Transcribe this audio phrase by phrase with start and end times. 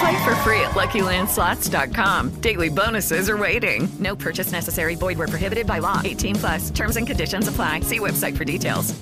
[0.00, 2.40] Play for free at LuckyLandSlots.com.
[2.40, 3.88] Daily bonuses are waiting.
[3.98, 4.96] No purchase necessary.
[4.96, 6.00] Void where prohibited by law.
[6.04, 6.70] 18 plus.
[6.70, 7.80] Terms and conditions apply.
[7.80, 8.94] See website for details.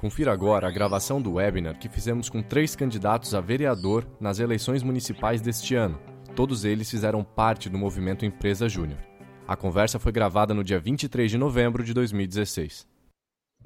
[0.00, 4.82] Confira agora a gravação do webinar que fizemos com três candidatos a vereador nas eleições
[4.82, 6.00] municipais deste ano.
[6.34, 8.98] Todos eles fizeram parte do movimento Empresa Júnior.
[9.46, 12.88] A conversa foi gravada no dia 23 de novembro de 2016.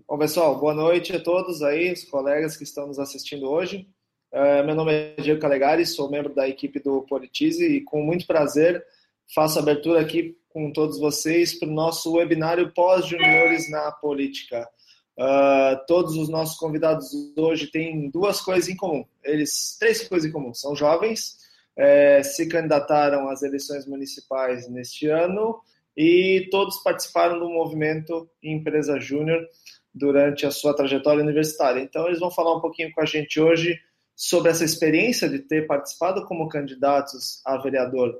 [0.09, 3.87] Bom, pessoal, boa noite a todos aí, os colegas que estão nos assistindo hoje.
[4.35, 8.27] Uh, meu nome é Diego Calegari, sou membro da equipe do Politize e com muito
[8.27, 8.85] prazer
[9.33, 14.69] faço abertura aqui com todos vocês para o nosso webinário Pós-Juniores na Política.
[15.17, 19.05] Uh, todos os nossos convidados hoje têm duas coisas em comum.
[19.23, 20.53] Eles três coisas em comum.
[20.53, 21.39] São jovens,
[21.77, 25.61] é, se candidataram às eleições municipais neste ano
[25.97, 29.47] e todos participaram do movimento Empresa Júnior
[29.95, 31.81] durante a sua trajetória universitária.
[31.81, 33.79] Então, eles vão falar um pouquinho com a gente hoje
[34.15, 38.15] sobre essa experiência de ter participado como candidatos a vereador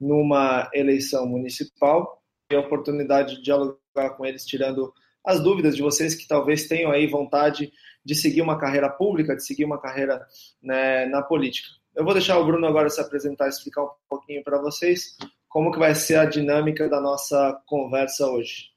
[0.00, 4.92] numa eleição municipal e a oportunidade de dialogar com eles, tirando
[5.24, 7.72] as dúvidas de vocês que talvez tenham aí vontade
[8.04, 10.24] de seguir uma carreira pública, de seguir uma carreira
[10.60, 11.68] né, na política.
[11.94, 15.16] Eu vou deixar o Bruno agora se apresentar e explicar um pouquinho para vocês
[15.48, 18.71] como que vai ser a dinâmica da nossa conversa hoje.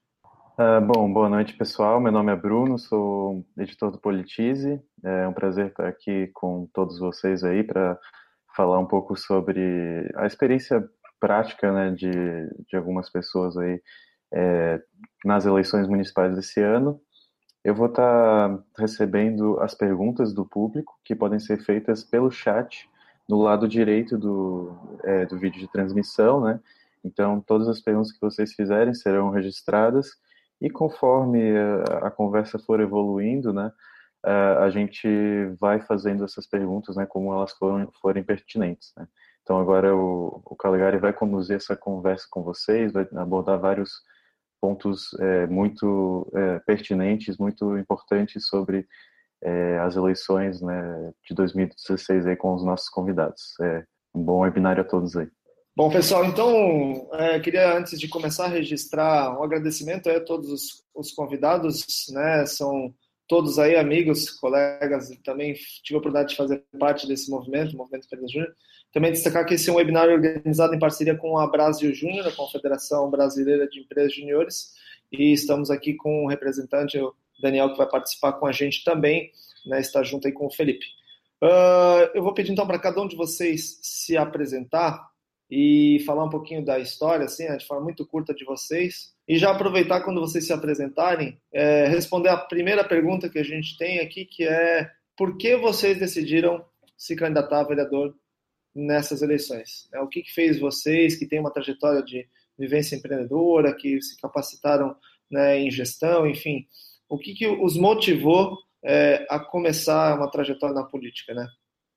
[0.57, 1.99] Uh, bom, boa noite pessoal.
[1.99, 4.81] Meu nome é Bruno, sou editor do Politize.
[5.03, 7.99] É um prazer estar aqui com todos vocês aí para
[8.55, 10.89] falar um pouco sobre a experiência
[11.19, 12.09] prática né, de,
[12.69, 13.81] de algumas pessoas aí
[14.33, 14.81] é,
[15.25, 17.01] nas eleições municipais desse ano.
[17.61, 22.89] Eu vou estar recebendo as perguntas do público que podem ser feitas pelo chat
[23.27, 24.73] no lado direito do,
[25.03, 26.61] é, do vídeo de transmissão, né?
[27.03, 30.11] Então, todas as perguntas que vocês fizerem serão registradas
[30.65, 33.71] e conforme a, a conversa for evoluindo, né,
[34.23, 35.07] a gente
[35.59, 39.07] vai fazendo essas perguntas, né, como elas forem, forem pertinentes, né.
[39.43, 43.91] Então agora o, o Calegari vai conduzir essa conversa com vocês, vai abordar vários
[44.59, 48.87] pontos é, muito é, pertinentes, muito importantes sobre
[49.43, 53.53] é, as eleições né, de 2016 aí com os nossos convidados.
[53.61, 55.29] É, um bom webinário a todos aí.
[55.77, 61.11] Bom, pessoal, então, é, queria, antes de começar, registrar um agradecimento a todos os, os,
[61.11, 62.95] convidados, né, são
[63.27, 65.53] todos aí amigos, colegas, também
[65.83, 68.55] tive a oportunidade de fazer parte desse movimento, Movimento Pedro Júnior.
[68.93, 72.31] Também destacar que esse é um webinário organizado em parceria com a Brasil Júnior, a
[72.31, 74.75] Confederação Brasileira de Empresas Juniores,
[75.11, 79.29] e estamos aqui com o representante, o Daniel, que vai participar com a gente também,
[79.65, 80.85] né, está junto aí com o Felipe.
[81.43, 85.13] Uh, eu vou pedir então para cada um de vocês se apresentar,
[85.49, 89.13] e falar um pouquinho da história, assim, né, de forma muito curta de vocês.
[89.27, 93.77] E já aproveitar quando vocês se apresentarem, é, responder a primeira pergunta que a gente
[93.77, 96.63] tem aqui, que é por que vocês decidiram
[96.97, 98.15] se candidatar a vereador
[98.73, 99.87] nessas eleições?
[99.93, 102.27] É, o que, que fez vocês, que têm uma trajetória de
[102.57, 104.95] vivência empreendedora, que se capacitaram
[105.29, 106.65] né, em gestão, enfim,
[107.09, 111.47] o que, que os motivou é, a começar uma trajetória na política, né?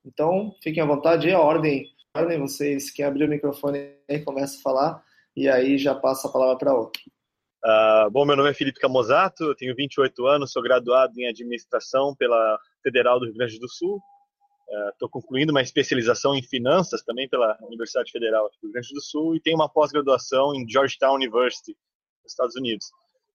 [0.04, 4.62] Então, fiquem à vontade, a ordem ordem, vocês, quem abrir o microfone aí começa a
[4.62, 5.04] falar
[5.36, 7.00] e aí já passa a palavra para outro.
[7.64, 12.58] Uh, bom, meu nome é Felipe Camozato, tenho 28 anos, sou graduado em administração pela
[12.82, 14.00] Federal do Rio Grande do Sul.
[14.92, 19.00] Estou uh, concluindo uma especialização em finanças também pela Universidade Federal do Rio Grande do
[19.00, 21.76] Sul e tenho uma pós-graduação em Georgetown University,
[22.22, 22.86] nos Estados Unidos.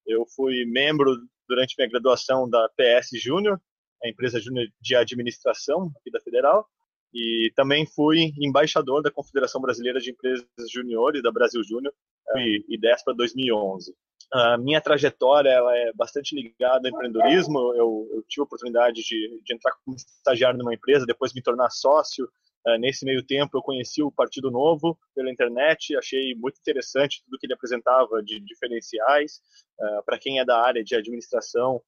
[0.05, 1.17] Eu fui membro
[1.47, 3.59] durante minha graduação da PS Júnior,
[4.03, 6.67] a empresa júnior de administração aqui da Federal,
[7.13, 11.93] e também fui embaixador da Confederação Brasileira de Empresas Juniores, da Brasil Júnior,
[12.37, 13.93] e, e 10 para 2011.
[14.31, 17.59] A minha trajetória ela é bastante ligada ao empreendedorismo.
[17.75, 21.69] Eu, eu tive a oportunidade de, de, entrar como estagiário numa empresa, depois me tornar
[21.69, 22.27] sócio.
[22.65, 27.37] Uh, nesse meio tempo, eu conheci o Partido Novo pela internet, achei muito interessante tudo
[27.37, 29.39] que ele apresentava de diferenciais.
[29.79, 31.81] Uh, Para quem é da área de administração,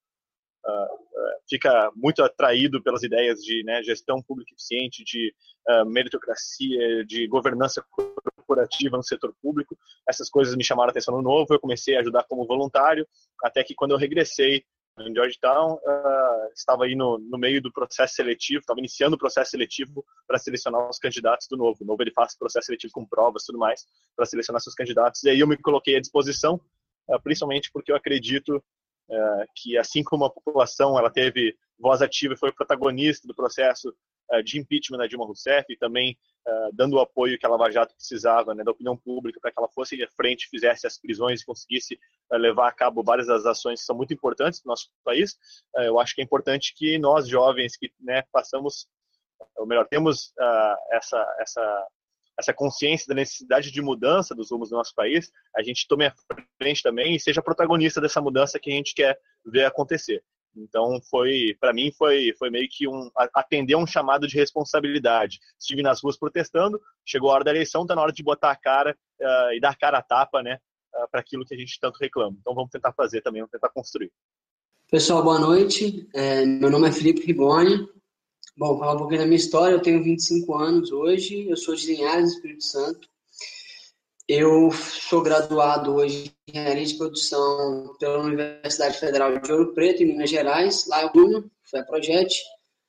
[1.48, 5.34] fica muito atraído pelas ideias de né, gestão pública eficiente, de
[5.70, 9.78] uh, meritocracia, de governança corporativa no setor público.
[10.08, 11.54] Essas coisas me chamaram a atenção no novo.
[11.54, 13.08] Eu comecei a ajudar como voluntário,
[13.44, 14.64] até que quando eu regressei
[14.98, 19.52] em Georgetown, uh, estava aí no, no, meio do processo seletivo, estava iniciando o processo
[19.52, 21.80] seletivo para selecionar os candidatos do Novo.
[21.82, 23.86] O Novo ele faz processo seletivo com provas tudo mais
[24.16, 25.22] para selecionar seus candidatos.
[25.24, 26.62] E aí eu me coloquei à disposição,
[27.10, 28.64] uh, principalmente porque eu acredito
[29.56, 33.94] que assim como a população ela teve voz ativa e foi protagonista do processo
[34.44, 36.18] de impeachment da Dilma Rousseff e também
[36.48, 39.60] uh, dando o apoio que a Lava Jato precisava né, da opinião pública para que
[39.60, 42.00] ela fosse à frente, fizesse as prisões e conseguisse
[42.32, 45.38] levar a cabo várias das ações que são muito importantes no nosso país.
[45.76, 48.88] Eu acho que é importante que nós, jovens, que né, passamos,
[49.58, 50.34] ou melhor, temos
[50.92, 51.88] essa, essa,
[52.40, 56.14] essa consciência da necessidade de mudança dos rumos do nosso país, a gente tome a
[56.58, 60.24] frente também e seja protagonista dessa mudança que a gente quer ver acontecer.
[60.58, 65.40] Então foi, para mim foi, foi meio que um atender um chamado de responsabilidade.
[65.60, 68.56] Estive nas ruas protestando, chegou a hora da eleição, está na hora de botar a
[68.56, 70.58] cara uh, e dar cara a tapa, né,
[70.96, 72.38] uh, para aquilo que a gente tanto reclama.
[72.40, 74.12] Então vamos tentar fazer também, vamos tentar construir.
[74.90, 76.08] Pessoal, boa noite.
[76.14, 77.88] É, meu nome é Felipe Rigoni.
[78.58, 79.76] Bom, falar um pouquinho da minha história.
[79.76, 81.46] Eu tenho 25 anos hoje.
[81.50, 83.06] Eu sou de Linhares, Espírito Santo.
[84.30, 90.06] Eu sou graduado hoje em engenharia de produção pela Universidade Federal de Ouro Preto, em
[90.06, 90.88] Minas Gerais.
[90.88, 92.34] Lá eu foi a Projet.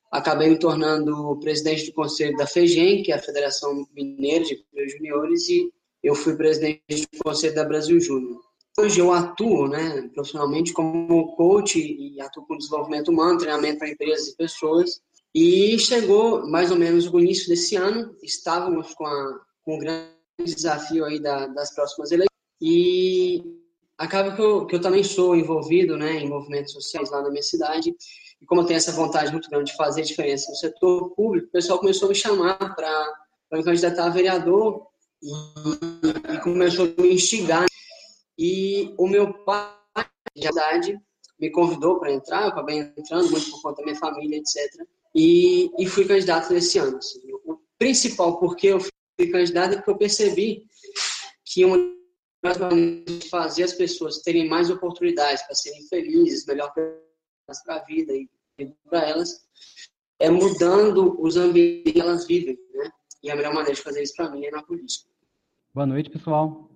[0.09, 5.49] Acabei me tornando presidente do conselho da FEGEM, que é a Federação Mineira de Juniores,
[5.49, 5.69] e
[6.01, 8.39] eu fui presidente do conselho da Brasil Júnior.
[8.79, 14.29] Hoje eu atuo né, profissionalmente como coach e atuo com desenvolvimento humano, treinamento para empresas
[14.29, 15.01] e pessoas.
[15.33, 20.09] E chegou mais ou menos o início desse ano, estávamos com, a, com o grande
[20.39, 22.27] desafio aí da, das próximas eleições.
[22.61, 23.43] E
[23.97, 27.43] acaba que eu, que eu também sou envolvido né, em movimentos sociais lá na minha
[27.43, 27.95] cidade.
[28.41, 31.51] E como eu tenho essa vontade muito grande de fazer diferença no setor público, o
[31.51, 33.13] pessoal começou a me chamar para
[33.51, 34.87] me candidatar a vereador
[35.21, 37.65] e, e, começou a me instigar.
[38.37, 39.73] E o meu pai,
[40.35, 40.99] de verdade,
[41.39, 44.87] me convidou para entrar, eu acabei entrando muito por conta da minha família, etc.
[45.15, 46.97] E, e fui candidato nesse ano.
[46.97, 47.19] Assim.
[47.45, 50.65] O principal porque eu fui candidato é porque eu percebi
[51.45, 51.77] que uma
[52.43, 57.83] das maneiras de fazer as pessoas terem mais oportunidades para serem felizes, melhor para a
[57.85, 58.29] vida e
[58.89, 59.47] para elas,
[60.19, 62.89] é mudando os ambientes que elas vivem, né?
[63.23, 65.09] E a melhor maneira de fazer isso para mim é na política.
[65.73, 66.69] Boa noite, pessoal.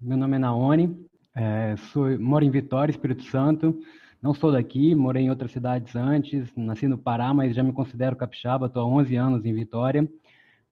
[0.00, 3.80] Meu nome é Naone, é, sou, moro em Vitória, Espírito Santo.
[4.20, 8.16] Não sou daqui, morei em outras cidades antes, nasci no Pará, mas já me considero
[8.16, 10.08] capixaba, estou há 11 anos em Vitória.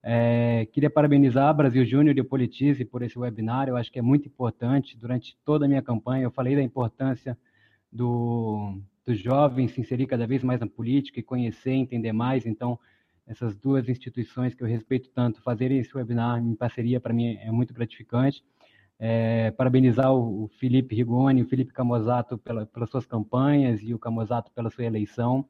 [0.02, 3.68] É, queria parabenizar Brasil Júnior e o Politize por esse webinar.
[3.68, 4.96] Eu acho que é muito importante.
[4.96, 7.38] Durante toda a minha campanha, eu falei da importância
[7.90, 12.46] do, dos jovens se inserir cada vez mais na política e conhecer, entender mais.
[12.46, 12.78] Então,
[13.26, 17.50] essas duas instituições que eu respeito tanto, fazerem esse webinar em parceria, para mim, é
[17.50, 18.44] muito gratificante.
[18.98, 24.50] É, parabenizar o, Felipe Rigoni, o Felipe Camozato pela, pelas suas campanhas e o Camozato
[24.52, 25.46] pela sua eleição.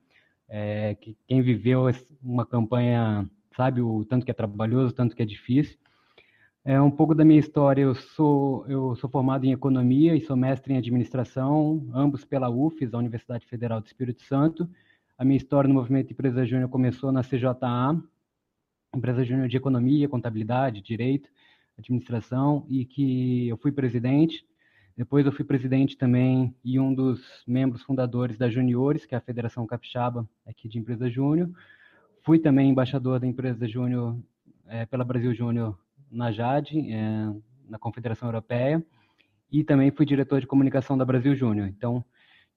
[0.49, 1.85] É, que quem viveu
[2.23, 5.79] uma campanha sabe o tanto que é trabalhoso, o tanto que é difícil.
[6.65, 7.83] É um pouco da minha história.
[7.83, 12.93] Eu sou eu sou formado em economia e sou mestre em administração, ambos pela UFES,
[12.93, 14.69] a Universidade Federal do Espírito Santo.
[15.17, 17.57] A minha história no movimento Empresa Júnior começou na CJA,
[18.95, 21.31] Empresa Júnior de Economia, Contabilidade, Direito,
[21.79, 24.45] Administração, e que eu fui presidente.
[24.97, 29.21] Depois eu fui presidente também e um dos membros fundadores da Juniores, que é a
[29.21, 31.51] Federação Capixaba aqui de Empresa Júnior.
[32.23, 34.19] Fui também embaixador da empresa Júnior
[34.67, 35.79] é, pela Brasil Júnior
[36.11, 37.33] na JAD, é,
[37.69, 38.85] na Confederação Europeia,
[39.53, 41.69] e também fui diretor de comunicação da Brasil Júnior.
[41.69, 42.05] Então,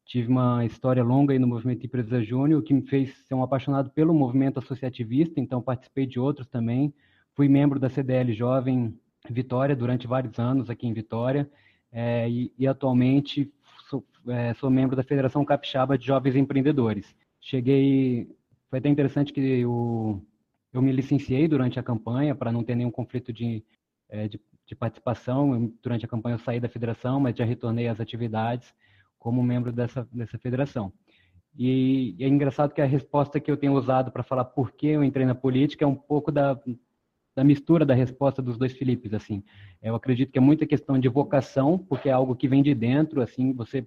[0.06, 3.92] tive uma história longa aí no movimento Empresa Júnior, que me fez ser um apaixonado
[3.92, 6.94] pelo movimento associativista, então participei de outros também.
[7.36, 8.98] Fui membro da CDL Jovem
[9.34, 11.50] Vitória durante vários anos aqui em Vitória,
[11.92, 13.52] é, e, e, atualmente
[13.90, 17.16] sou, é, sou membro da Federação Capixaba de Jovens Empreendedores.
[17.42, 18.28] Cheguei
[18.70, 20.24] foi até interessante que eu,
[20.72, 23.64] eu me licenciei durante a campanha para não ter nenhum conflito de,
[24.08, 25.74] é, de, de, participação.
[25.82, 28.74] Durante a campanha eu saí da federação, mas já retornei às atividades
[29.18, 30.94] como membro dessa, dessa federação.
[31.58, 34.88] E, e é engraçado que a resposta que eu tenho usado para falar por que
[34.88, 36.58] eu entrei na política é um pouco da,
[37.40, 39.42] da mistura da resposta dos dois Filipes, assim.
[39.82, 43.22] Eu acredito que é muita questão de vocação, porque é algo que vem de dentro,
[43.22, 43.86] assim, você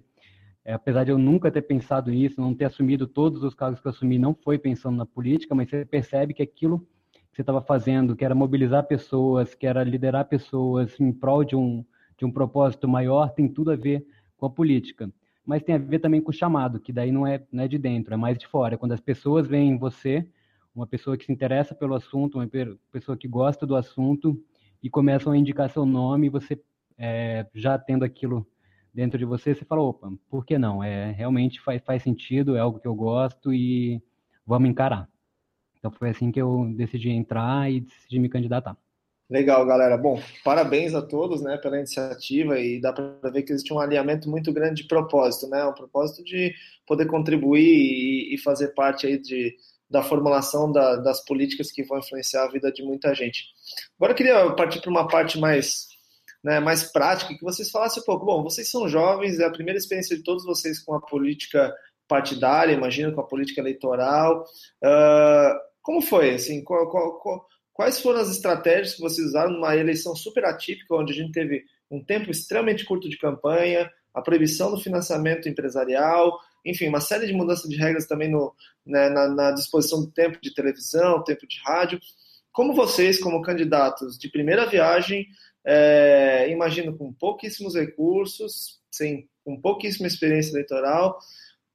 [0.65, 3.87] é, apesar de eu nunca ter pensado nisso, não ter assumido todos os cargos que
[3.87, 7.61] eu assumi, não foi pensando na política, mas você percebe que aquilo que você estava
[7.61, 11.85] fazendo, que era mobilizar pessoas, que era liderar pessoas em prol de um,
[12.17, 14.03] de um propósito maior, tem tudo a ver
[14.35, 15.11] com a política.
[15.45, 17.77] mas tem a ver também com o chamado, que daí não é, não é de
[17.77, 18.77] dentro, é mais de fora.
[18.77, 20.25] Quando as pessoas veem você,
[20.75, 22.49] uma pessoa que se interessa pelo assunto, uma
[22.91, 24.41] pessoa que gosta do assunto,
[24.81, 26.59] e começam a indicar seu nome, você
[26.97, 28.45] é, já tendo aquilo
[28.93, 30.83] dentro de você, você fala, opa, por que não?
[30.83, 34.01] É, realmente faz, faz sentido, é algo que eu gosto e
[34.45, 35.09] vamos encarar.
[35.77, 38.77] Então foi assim que eu decidi entrar e decidi me candidatar.
[39.29, 39.97] Legal, galera.
[39.97, 44.29] Bom, parabéns a todos, né, pela iniciativa e dá para ver que existe um alinhamento
[44.29, 46.53] muito grande de propósito, né, um propósito de
[46.85, 49.55] poder contribuir e, e fazer parte aí de,
[49.93, 53.45] da formulação da, das políticas que vão influenciar a vida de muita gente.
[53.95, 55.87] Agora eu queria partir para uma parte mais
[56.43, 58.25] né, mais prática, que vocês falassem um pouco.
[58.25, 61.73] Bom, vocês são jovens, é a primeira experiência de todos vocês com a política
[62.07, 64.43] partidária, imagino, com a política eleitoral.
[64.83, 66.33] Uh, como foi?
[66.33, 70.95] Assim, qual, qual, qual, quais foram as estratégias que vocês usaram numa eleição super atípica,
[70.95, 76.37] onde a gente teve um tempo extremamente curto de campanha, a proibição do financiamento empresarial,
[76.65, 78.53] enfim, uma série de mudanças de regras também no,
[78.85, 81.99] né, na, na disposição do tempo de televisão, tempo de rádio.
[82.51, 85.27] Como vocês, como candidatos de primeira viagem,
[85.65, 91.17] é, imagino com pouquíssimos recursos, sem, com pouquíssima experiência eleitoral.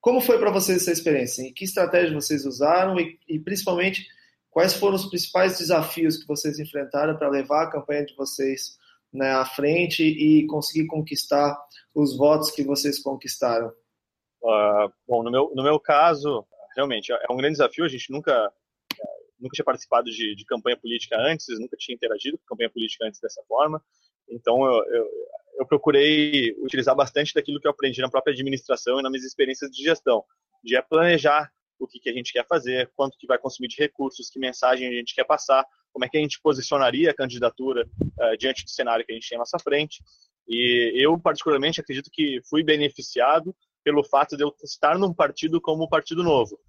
[0.00, 1.42] Como foi para vocês essa experiência?
[1.42, 4.06] E que estratégia vocês usaram e, e, principalmente
[4.50, 8.78] quais foram os principais desafios que vocês enfrentaram para levar a campanha de vocês
[9.12, 11.58] né, à frente e conseguir conquistar
[11.94, 13.72] os votos que vocês conquistaram?
[14.42, 17.84] Uh, bom, no meu, no meu caso, realmente é um grande desafio.
[17.84, 18.52] A gente nunca
[19.40, 23.20] nunca tinha participado de, de, campanha política antes, nunca tinha interagido com campanha política antes
[23.20, 23.82] dessa forma.
[24.28, 25.08] Então, eu, eu,
[25.60, 29.70] eu, procurei utilizar bastante daquilo que eu aprendi na própria administração e nas minhas experiências
[29.70, 30.24] de gestão,
[30.62, 33.76] de é planejar o que, que a gente quer fazer, quanto que vai consumir de
[33.78, 37.88] recursos, que mensagem a gente quer passar, como é que a gente posicionaria a candidatura
[38.00, 40.02] uh, diante do cenário que a gente tem à nossa frente.
[40.48, 43.54] E eu, particularmente, acredito que fui beneficiado
[43.88, 46.60] pelo fato de eu estar num partido como o Partido Novo,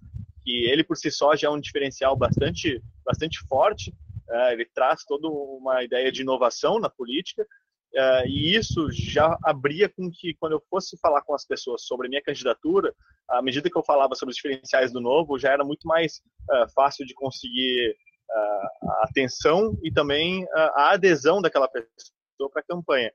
[0.42, 3.94] que ele por si só já é um diferencial bastante, bastante forte.
[4.30, 7.46] É, ele traz toda uma ideia de inovação na política
[7.94, 12.08] é, e isso já abria com que quando eu fosse falar com as pessoas sobre
[12.08, 12.94] minha candidatura,
[13.28, 16.68] à medida que eu falava sobre os diferenciais do novo, já era muito mais é,
[16.74, 17.94] fácil de conseguir
[18.32, 23.12] a atenção e também a adesão daquela pessoa para a campanha.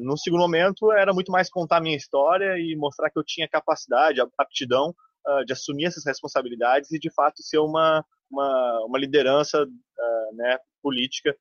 [0.00, 3.48] No segundo momento, era muito mais contar a minha história e mostrar que eu tinha
[3.48, 4.94] capacidade, aptidão
[5.26, 10.58] uh, de assumir essas responsabilidades e de fato ser uma uma, uma liderança uh, né,
[10.82, 11.34] política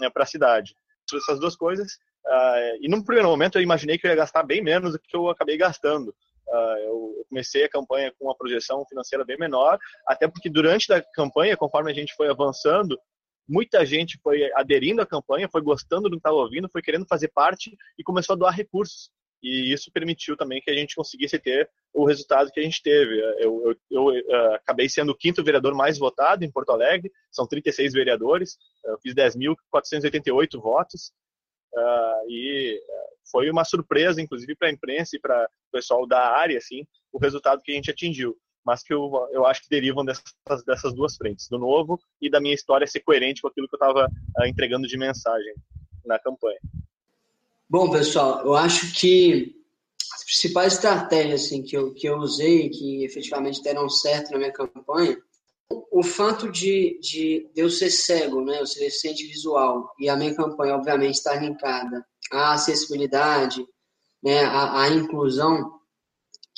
[0.00, 0.74] né, para a cidade.
[1.14, 1.92] Essas duas coisas.
[2.26, 5.16] Uh, e num primeiro momento eu imaginei que eu ia gastar bem menos do que
[5.16, 6.14] eu acabei gastando.
[6.84, 11.56] eu comecei a campanha com uma projeção financeira bem menor, até porque durante a campanha,
[11.56, 12.98] conforme a gente foi avançando,
[13.48, 17.28] muita gente foi aderindo à campanha, foi gostando do que estava ouvindo, foi querendo fazer
[17.28, 19.10] parte e começou a doar recursos
[19.42, 23.20] e isso permitiu também que a gente conseguisse ter o resultado que a gente teve.
[23.40, 27.46] Eu, eu, eu uh, acabei sendo o quinto vereador mais votado em Porto Alegre, são
[27.46, 31.12] 36 vereadores, eu fiz 10.488 votos,
[31.74, 32.80] uh, e
[33.30, 37.18] foi uma surpresa, inclusive, para a imprensa e para o pessoal da área, assim, o
[37.18, 38.36] resultado que a gente atingiu.
[38.64, 40.24] Mas que eu, eu acho que derivam dessas,
[40.66, 43.78] dessas duas frentes, do novo e da minha história ser coerente com aquilo que eu
[43.78, 45.54] estava uh, entregando de mensagem
[46.04, 46.60] na campanha.
[47.68, 49.56] Bom, pessoal, eu acho que
[50.14, 54.52] as principais estratégias assim, que, eu, que eu usei, que efetivamente deram certo na minha
[54.52, 55.16] campanha,
[55.90, 60.34] o fato de, de eu ser cego, né, eu ser deficiente visual, e a minha
[60.34, 63.66] campanha, obviamente, estar linkada à acessibilidade,
[64.22, 65.80] né, à, à inclusão,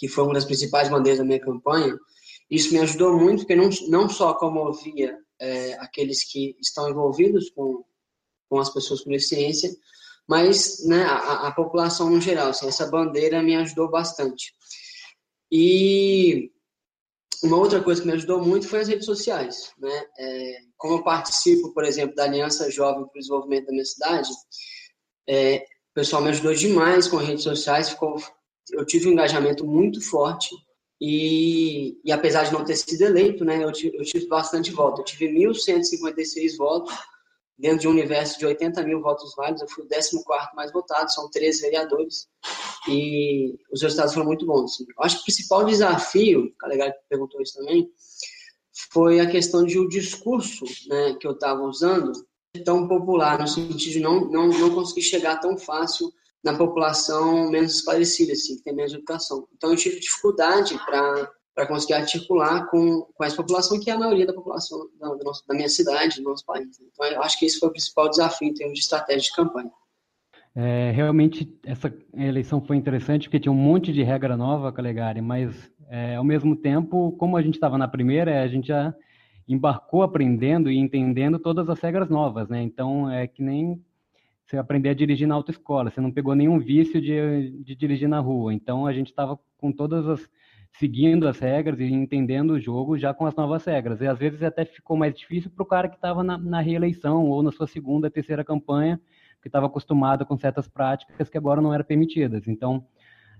[0.05, 1.97] que foi uma das principais bandeiras da minha campanha,
[2.51, 7.83] isso me ajudou muito, porque não, não só comovia é, aqueles que estão envolvidos com,
[8.51, 9.75] com as pessoas com deficiência,
[10.29, 12.49] mas né, a, a, população no geral.
[12.49, 14.53] Assim, essa bandeira me ajudou bastante.
[15.51, 16.51] E
[17.43, 19.73] uma outra coisa que me ajudou muito foi as redes sociais.
[19.79, 20.07] Né?
[20.19, 24.29] É, como eu participo, por exemplo, da Aliança Jovem para o Desenvolvimento da minha cidade,
[25.27, 27.89] é, o pessoal me ajudou demais com redes sociais.
[27.89, 28.17] Ficou,
[28.73, 30.55] eu tive um engajamento muito forte.
[31.01, 35.01] E, e apesar de não ter sido eleito, né, eu tive, eu tive bastante votos.
[35.01, 36.95] Eu tive 1.156 votos
[37.59, 40.21] dentro de um universo de 80 mil votos válidos, eu fui o 14
[40.55, 42.29] mais votado, são 13 vereadores,
[42.89, 44.73] e os resultados foram muito bons.
[44.73, 44.85] Assim.
[44.97, 47.89] Eu acho que o principal desafio, o legal perguntou isso também,
[48.93, 52.13] foi a questão de o discurso né, que eu estava usando
[52.65, 56.13] tão popular, no sentido de não, não, não conseguir chegar tão fácil
[56.45, 59.49] na população menos esclarecida, assim, que tem menos educação.
[59.57, 64.27] Então eu tive dificuldade para conseguir articular com, com essa população, que é a maioria
[64.27, 66.69] da população da, da, nossa, da minha cidade, do nosso país.
[66.81, 69.71] Então, eu acho que esse foi o principal desafio em termos de estratégia de campanha.
[70.55, 75.73] É, realmente, essa eleição foi interessante porque tinha um monte de regra nova, Calegari, mas
[75.89, 78.95] é, ao mesmo tempo, como a gente estava na primeira, a gente já
[79.49, 82.63] embarcou aprendendo e entendendo todas as regras novas, né?
[82.63, 83.83] Então, é que nem
[84.45, 88.21] você aprender a dirigir na autoescola, você não pegou nenhum vício de, de dirigir na
[88.21, 88.53] rua.
[88.53, 90.29] Então, a gente estava com todas as
[90.79, 94.01] seguindo as regras e entendendo o jogo já com as novas regras.
[94.01, 97.27] E às vezes até ficou mais difícil para o cara que estava na, na, reeleição
[97.27, 99.01] ou na sua segunda, terceira campanha,
[99.41, 102.49] que estava acostumado com certas práticas que agora não eram permitidas.
[102.49, 102.85] Então,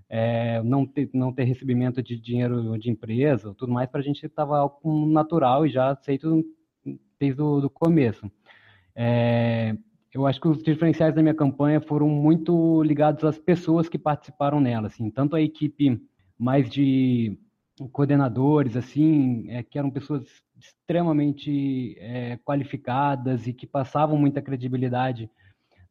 [0.07, 4.25] é, não, ter, não ter recebimento de dinheiro de empresa, tudo mais, para a gente
[4.25, 4.71] estava
[5.07, 6.43] natural e já aceito
[7.19, 8.31] desde o começo.
[8.95, 9.75] É,
[10.15, 14.61] eu acho que os diferenciais da minha campanha foram muito ligados às pessoas que participaram
[14.61, 16.01] nela, assim, tanto a equipe
[16.39, 17.37] mais de
[17.91, 20.23] coordenadores, assim, é, que eram pessoas
[20.57, 25.29] extremamente é, qualificadas e que passavam muita credibilidade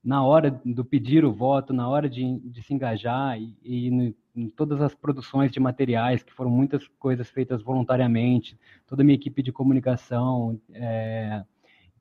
[0.02, 4.49] na hora do pedir o voto, na hora de, de se engajar e, e em
[4.49, 9.43] todas as produções de materiais, que foram muitas coisas feitas voluntariamente, toda a minha equipe
[9.43, 10.59] de comunicação.
[10.73, 11.45] É,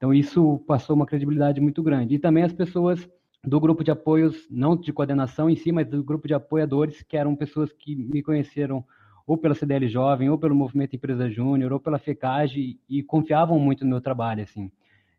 [0.03, 2.15] então, isso passou uma credibilidade muito grande.
[2.15, 3.09] E também as pessoas
[3.41, 7.15] do grupo de apoios, não de coordenação em si, mas do grupo de apoiadores, que
[7.15, 8.83] eram pessoas que me conheceram
[9.25, 13.85] ou pela CDL Jovem, ou pelo Movimento Empresa Júnior, ou pela FECAGE, e confiavam muito
[13.85, 14.69] no meu trabalho, assim.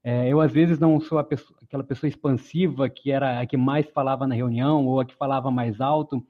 [0.02, 3.86] É, eu, às vezes, não sou pessoa, aquela pessoa expansiva que era a que mais
[3.86, 6.22] falava na reunião, ou a que falava mais alto,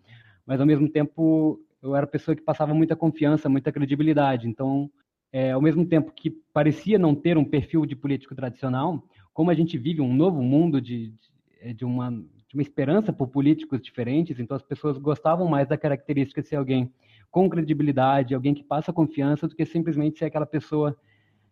[0.47, 4.47] mas, ao mesmo tempo, eu era a pessoa que passava muita confiança, muita credibilidade.
[4.47, 4.89] Então,
[5.35, 9.55] é, ao mesmo tempo que parecia não ter um perfil de político tradicional, como a
[9.55, 11.35] gente vive um novo mundo de, de
[11.73, 16.43] de uma, de uma esperança por políticos diferentes, então as pessoas gostavam mais da característica
[16.43, 16.93] de ser alguém
[17.31, 20.97] com credibilidade, alguém que passa confiança, do que simplesmente ser aquela pessoa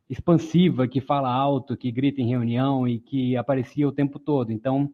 [0.09, 4.53] expansiva, que fala alto, que grita em reunião e que aparecia o tempo todo.
[4.53, 4.93] Então,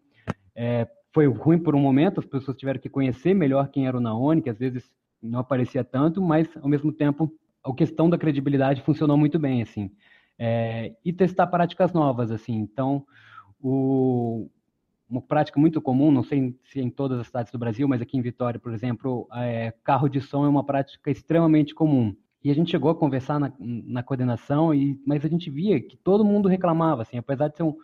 [0.54, 4.00] é, foi ruim por um momento, as pessoas tiveram que conhecer melhor quem era o
[4.00, 4.88] Naone, que às vezes
[5.20, 7.30] não aparecia tanto, mas, ao mesmo tempo,
[7.70, 9.90] a questão da credibilidade funcionou muito bem, assim.
[10.38, 12.54] É, e testar práticas novas, assim.
[12.54, 13.04] Então,
[13.60, 14.48] o,
[15.08, 18.16] uma prática muito comum, não sei se em todas as cidades do Brasil, mas aqui
[18.16, 22.14] em Vitória, por exemplo, é, carro de som é uma prática extremamente comum.
[22.44, 25.96] E a gente chegou a conversar na, na coordenação, e, mas a gente via que
[25.96, 27.74] todo mundo reclamava, assim, apesar de ser um,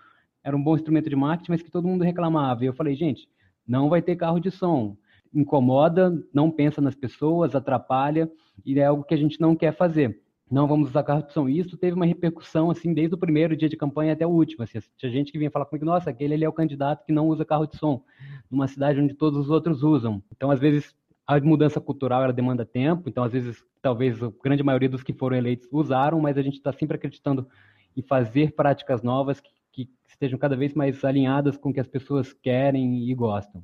[0.44, 2.62] era um bom instrumento de marketing, mas que todo mundo reclamava.
[2.62, 3.28] E eu falei, gente,
[3.66, 4.96] não vai ter carro de som.
[5.32, 8.30] Incomoda, não pensa nas pessoas, atrapalha,
[8.64, 11.04] e é algo que a gente não quer fazer não vamos usar.
[11.48, 14.62] E isso teve uma repercussão, assim, desde o primeiro dia de campanha até o último.
[14.62, 17.28] Assim, tinha gente que vinha falar comigo, nossa, aquele ali é o candidato que não
[17.28, 18.02] usa carro de som,
[18.50, 20.22] numa cidade onde todos os outros usam.
[20.34, 20.94] Então, às vezes,
[21.26, 25.12] a mudança cultural, ela demanda tempo, então, às vezes, talvez a grande maioria dos que
[25.12, 27.48] foram eleitos usaram, mas a gente está sempre acreditando
[27.96, 31.88] em fazer práticas novas que, que estejam cada vez mais alinhadas com o que as
[31.88, 33.62] pessoas querem e gostam.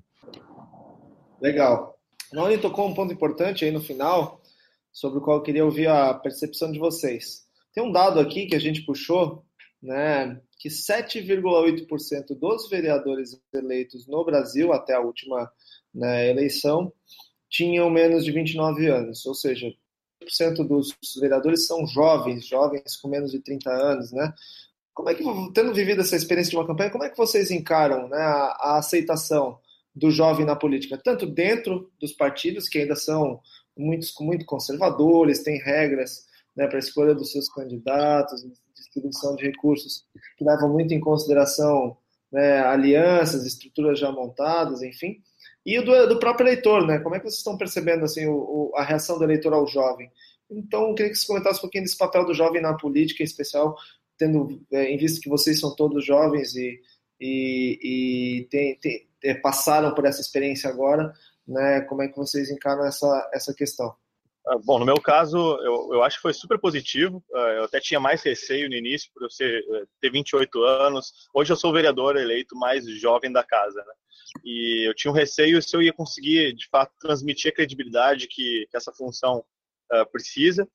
[1.40, 1.96] Legal.
[2.33, 4.40] Noni tocou um ponto importante aí no final,
[4.92, 7.44] sobre o qual eu queria ouvir a percepção de vocês.
[7.72, 9.44] Tem um dado aqui que a gente puxou,
[9.83, 15.50] né, que 7,8% dos vereadores eleitos no Brasil até a última
[15.94, 16.92] né, eleição
[17.48, 19.72] tinham menos de 29 anos, ou seja,
[20.24, 24.33] 100% dos vereadores são jovens, jovens com menos de 30 anos, né?
[24.94, 25.24] Como é que,
[25.55, 28.79] tendo vivido essa experiência de uma campanha, como é que vocês encaram né, a, a
[28.79, 29.59] aceitação
[29.94, 33.40] do jovem na política, tanto dentro dos partidos, que ainda são
[33.77, 40.05] muitos muito conservadores, tem regras né, para a escolha dos seus candidatos, distribuição de recursos
[40.37, 41.97] que levam muito em consideração
[42.33, 45.21] né, alianças, estruturas já montadas, enfim.
[45.65, 46.99] E do, do, próprio eleitor, né?
[46.99, 50.11] Como é que vocês estão percebendo assim o, o, a reação do eleitor ao jovem?
[50.51, 53.27] Então, eu queria que você comentasse um pouquinho desse papel do jovem na política, em
[53.27, 53.77] especial,
[54.19, 56.81] tendo é, em vista que vocês são todos jovens e,
[57.21, 61.13] e, e tem, tem, é, passaram por essa experiência agora
[61.51, 61.81] né?
[61.83, 63.95] Como é que vocês encaram essa, essa questão?
[64.47, 67.23] Ah, bom, no meu caso, eu, eu acho que foi super positivo.
[67.35, 71.13] Ah, eu até tinha mais receio no início, por eu ser, eh, ter 28 anos.
[71.35, 73.93] Hoje eu sou o vereador eleito mais jovem da casa, né?
[74.45, 78.67] E eu tinha um receio se eu ia conseguir, de fato, transmitir a credibilidade que,
[78.71, 79.45] que essa função
[79.93, 80.67] uh, precisa.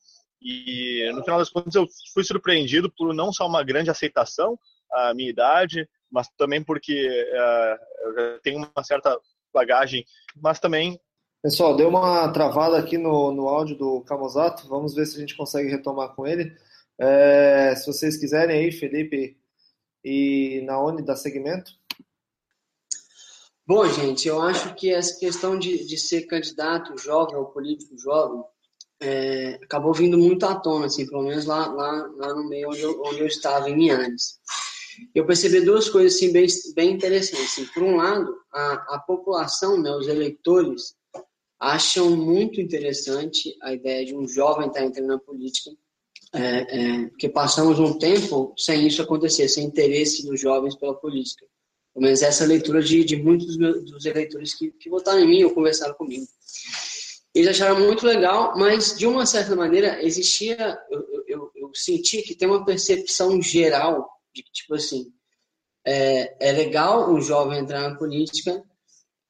[0.41, 4.59] E, no final das contas, eu fui surpreendido por não só uma grande aceitação
[4.91, 9.17] à minha idade, mas também porque uh, eu tenho uma certa
[9.55, 10.99] bagagem, mas também.
[11.41, 15.35] Pessoal, deu uma travada aqui no, no áudio do Camozato, vamos ver se a gente
[15.35, 16.55] consegue retomar com ele.
[16.99, 19.37] É, se vocês quiserem aí, Felipe
[20.03, 21.71] e Naone, da segmento.
[23.67, 28.43] Bom, gente, eu acho que essa questão de, de ser candidato jovem ou político jovem
[29.01, 32.81] é, acabou vindo muito à tona, assim, pelo menos lá, lá, lá no meio onde
[32.81, 34.39] eu, onde eu estava, em Mianes.
[35.13, 37.51] Eu percebi duas coisas assim, bem, bem interessantes.
[37.51, 40.95] Assim, por um lado, a, a população, né, os eleitores,
[41.59, 45.71] acham muito interessante a ideia de um jovem estar entrando na política,
[46.33, 51.45] é, é, porque passamos um tempo sem isso acontecer, sem interesse dos jovens pela política.
[51.93, 55.21] Pelo menos essa é leitura de, de muitos dos, meus, dos eleitores que, que votaram
[55.21, 56.25] em mim ou conversaram comigo.
[57.33, 62.35] Eles acharam muito legal, mas de uma certa maneira existia, eu, eu, eu senti que
[62.35, 65.11] tem uma percepção geral de que, tipo assim,
[65.85, 68.61] é, é legal um jovem entrar na política,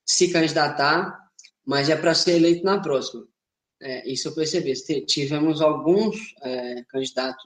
[0.05, 1.17] se candidatar,
[1.65, 3.25] mas é para ser eleito na próxima.
[3.81, 4.73] É, isso eu percebi.
[5.05, 7.43] Tivemos alguns é, candidatos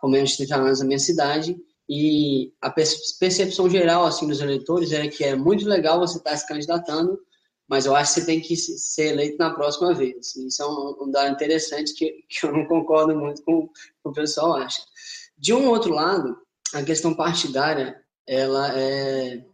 [0.00, 1.56] com menos de 30 anos na minha cidade
[1.88, 6.46] e a percepção geral assim dos eleitores é que é muito legal você estar se
[6.46, 7.18] candidatando,
[7.68, 10.34] mas eu acho que você tem que ser eleito na próxima vez.
[10.36, 13.68] Isso é um, um dado interessante que, que eu não concordo muito com,
[14.02, 14.82] com o pessoal acha.
[15.38, 16.36] De um outro lado,
[16.72, 19.44] a questão partidária, ela é,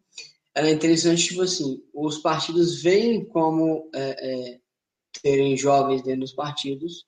[0.54, 4.60] ela é interessante, tipo assim, os partidos veem como é, é,
[5.22, 7.06] terem jovens dentro dos partidos,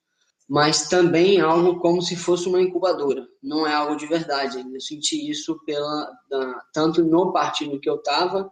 [0.49, 3.25] mas também algo como se fosse uma incubadora.
[3.41, 4.59] Não é algo de verdade.
[4.59, 8.51] Eu senti isso pela da, tanto no partido que eu estava,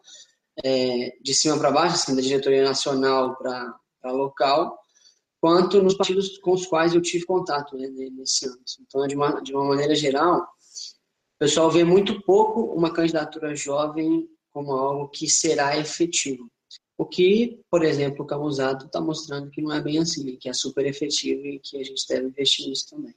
[0.63, 4.79] é, de cima para baixo, assim, da diretoria nacional para local,
[5.41, 8.59] quanto nos partidos com os quais eu tive contato né, nesse ano.
[8.81, 10.47] Então, de uma, de uma maneira geral,
[11.39, 16.49] pessoal vê muito pouco uma candidatura jovem como algo que será efetivo.
[16.97, 20.53] O que, por exemplo, o Camusato está mostrando que não é bem assim, que é
[20.53, 23.15] super efetivo e que a gente deve investir nisso também.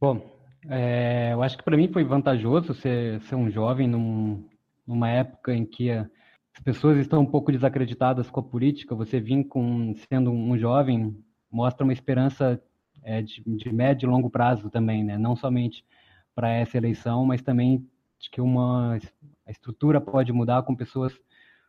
[0.00, 0.20] Bom,
[0.68, 4.44] é, eu acho que para mim foi vantajoso ser, ser um jovem num,
[4.84, 8.94] numa época em que as pessoas estão um pouco desacreditadas com a política.
[8.96, 11.16] Você vir com, sendo um jovem
[11.48, 12.60] mostra uma esperança
[13.04, 15.16] é, de, de médio e longo prazo também, né?
[15.16, 15.84] não somente
[16.34, 17.86] para essa eleição, mas também
[18.18, 18.98] de que uma
[19.46, 21.18] a estrutura pode mudar com pessoas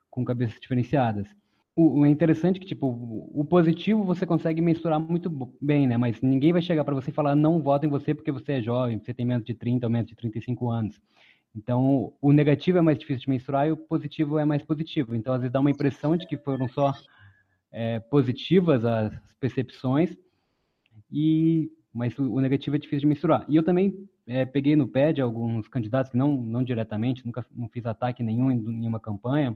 [0.09, 1.27] com cabeças diferenciadas.
[1.75, 2.87] O, o é interessante que tipo
[3.33, 5.97] o positivo você consegue mensurar muito bem, né?
[5.97, 8.61] Mas ninguém vai chegar para você e falar não vota em você porque você é
[8.61, 11.01] jovem, você tem menos de 30 ou menos de 35 anos.
[11.55, 15.15] Então, o negativo é mais difícil de mensurar e o positivo é mais positivo.
[15.15, 16.93] Então, às vezes dá uma impressão de que foram só
[17.71, 20.15] é, positivas as percepções,
[21.11, 23.45] e mas o, negativo é difícil de mensurar.
[23.47, 27.45] E eu também é, peguei no pé de alguns candidatos que não, não diretamente, nunca
[27.55, 29.55] não fiz ataque nenhum em nenhuma campanha,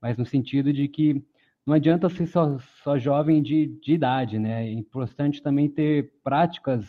[0.00, 1.24] mas no sentido de que
[1.64, 4.66] não adianta ser só, só jovem de, de idade, né?
[4.66, 6.86] É importante também ter práticas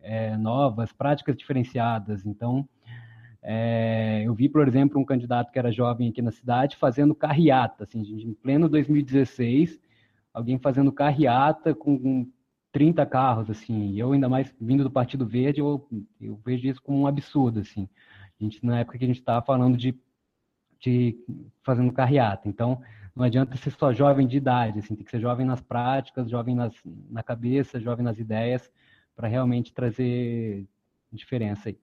[0.00, 2.24] é, novas, práticas diferenciadas.
[2.24, 2.68] Então,
[3.42, 7.84] é, eu vi, por exemplo, um candidato que era jovem aqui na cidade fazendo carreata,
[7.84, 9.78] assim, em pleno 2016,
[10.32, 12.26] alguém fazendo carreata com
[12.74, 15.88] 30 carros, assim, e eu ainda mais vindo do Partido Verde, eu,
[16.20, 17.88] eu vejo isso como um absurdo, assim.
[18.40, 19.96] A gente, na época que a gente estava falando de,
[20.80, 21.16] de
[21.62, 22.82] fazendo carreata, então
[23.14, 26.56] não adianta ser só jovem de idade, assim, tem que ser jovem nas práticas, jovem
[26.56, 26.74] nas,
[27.08, 28.68] na cabeça, jovem nas ideias,
[29.14, 30.66] para realmente trazer
[31.12, 31.78] diferença aí.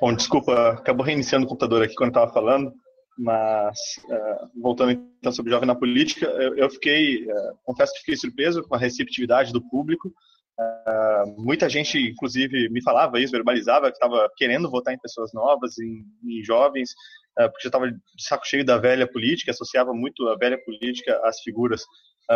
[0.00, 2.74] Bom, desculpa, acabou reiniciando o computador aqui quando estava falando.
[3.16, 8.16] Mas, uh, voltando então sobre Jovem na Política, eu, eu fiquei, uh, confesso que fiquei
[8.16, 10.12] surpreso com a receptividade do público.
[10.58, 15.78] Uh, muita gente, inclusive, me falava isso, verbalizava que estava querendo votar em pessoas novas,
[15.78, 16.90] em, em jovens,
[17.36, 21.40] porque já estava de saco cheio da velha política, associava muito a velha política às
[21.40, 21.82] figuras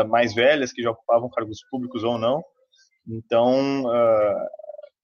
[0.09, 2.43] mais velhas que já ocupavam cargos públicos ou não.
[3.07, 3.85] Então,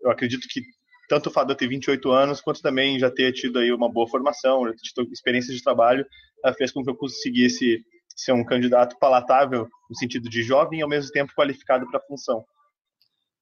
[0.03, 0.63] eu acredito que
[1.09, 3.91] tanto o fato de eu ter 28 anos, quanto também já ter tido aí uma
[3.91, 6.07] boa formação, já ter tido experiência de trabalho,
[6.45, 7.85] eh, fez com que eu conseguisse
[8.17, 12.03] ser um candidato palatável no sentido de jovem e ao mesmo tempo qualificado para a
[12.03, 12.45] função.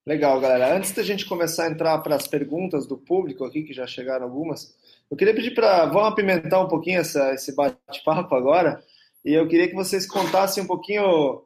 [0.05, 0.77] Legal, galera.
[0.77, 4.25] Antes da gente começar a entrar para as perguntas do público aqui, que já chegaram
[4.25, 4.75] algumas,
[5.09, 5.87] eu queria pedir para.
[5.87, 8.83] Vamos apimentar um pouquinho essa, esse bate-papo agora.
[9.25, 11.45] E eu queria que vocês contassem um pouquinho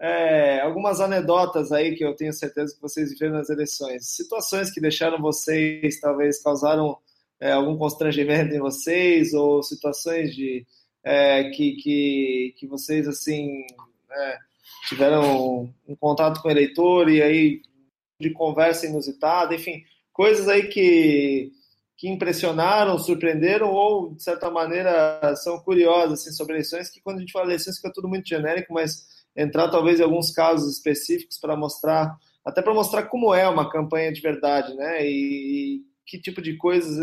[0.00, 4.08] é, algumas anedotas aí que eu tenho certeza que vocês viram nas eleições.
[4.08, 6.96] Situações que deixaram vocês, talvez causaram
[7.38, 10.66] é, algum constrangimento em vocês, ou situações de
[11.04, 13.66] é, que, que, que vocês assim
[14.08, 14.38] né,
[14.88, 17.62] tiveram um contato com o eleitor e aí
[18.18, 19.82] de conversa inusitada, enfim,
[20.12, 21.52] coisas aí que,
[21.96, 27.20] que impressionaram, surpreenderam ou de certa maneira são curiosas assim, sobre eleições, que quando a
[27.20, 31.56] gente fala eleições fica tudo muito genérico, mas entrar talvez em alguns casos específicos para
[31.56, 35.06] mostrar, até para mostrar como é uma campanha de verdade, né?
[35.06, 36.98] E que tipo de coisas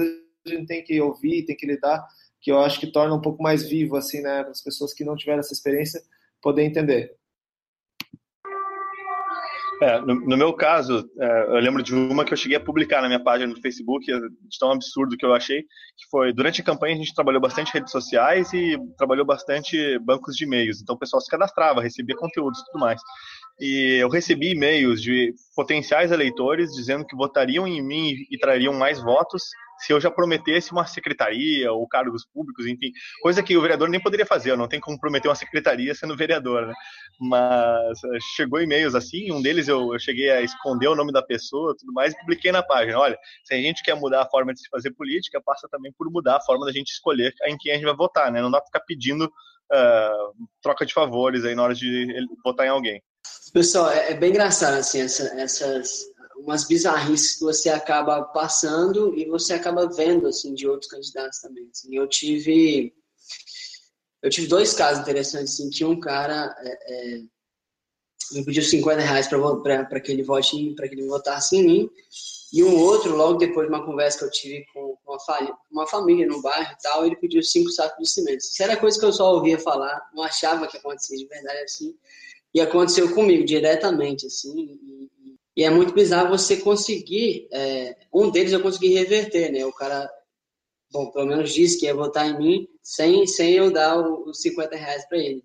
[0.45, 2.05] a gente tem que ouvir, tem que lidar,
[2.41, 4.43] que eu acho que torna um pouco mais vivo, assim, né?
[4.43, 6.01] Para as pessoas que não tiveram essa experiência
[6.41, 7.16] poder entender.
[9.79, 13.01] É, no, no, meu caso, é, eu lembro de uma que eu cheguei a publicar
[13.01, 16.63] na minha página do Facebook, de tão absurdo que eu achei, que foi, durante a
[16.63, 20.99] campanha a gente trabalhou bastante redes sociais e trabalhou bastante bancos de e-mails, então o
[20.99, 22.99] pessoal se cadastrava, recebia conteúdos e tudo mais.
[23.59, 29.01] E eu recebi e-mails de potenciais eleitores dizendo que votariam em mim e trariam mais
[29.01, 29.43] votos
[29.79, 34.01] se eu já prometesse uma secretaria ou cargos públicos, enfim, coisa que o vereador nem
[34.01, 36.73] poderia fazer, eu não tem como prometer uma secretaria sendo vereador, né?
[37.19, 41.21] Mas eh, chegou e-mails assim, um deles eu, eu cheguei a esconder o nome da
[41.21, 42.99] pessoa tudo mais e publiquei na página.
[42.99, 46.09] Olha, se a gente quer mudar a forma de se fazer política, passa também por
[46.11, 48.41] mudar a forma da gente escolher em quem a gente vai votar, né?
[48.41, 52.07] Não dá pra ficar pedindo uh, troca de favores aí na hora de
[52.43, 53.01] votar em alguém.
[53.53, 56.05] Pessoal, é, é bem engraçado assim, essa, essas
[56.39, 61.67] umas bizarrices que você acaba passando e você acaba vendo assim de outros candidatos também.
[61.71, 61.95] Assim.
[61.95, 62.93] Eu tive
[64.21, 65.53] eu tive dois casos interessantes.
[65.53, 65.69] Assim.
[65.69, 67.21] Tinha um cara é, é,
[68.31, 71.89] me pediu 50 reais para que ele vote para que ele votasse em mim
[72.51, 75.87] e um outro logo depois de uma conversa que eu tive com uma, família, uma
[75.87, 78.39] família no bairro e tal ele pediu cinco sacos de cimento.
[78.39, 81.95] Isso era coisa que eu só ouvia falar, não achava que acontecia de verdade assim.
[82.53, 84.79] E aconteceu comigo diretamente assim.
[84.81, 85.09] E,
[85.57, 87.47] e é muito bizarro você conseguir.
[87.51, 89.65] É, um deles eu consegui reverter, né?
[89.65, 90.07] O cara,
[90.91, 94.75] bom, pelo menos disse que ia votar em mim sem, sem eu dar os 50
[94.75, 95.43] reais para ele.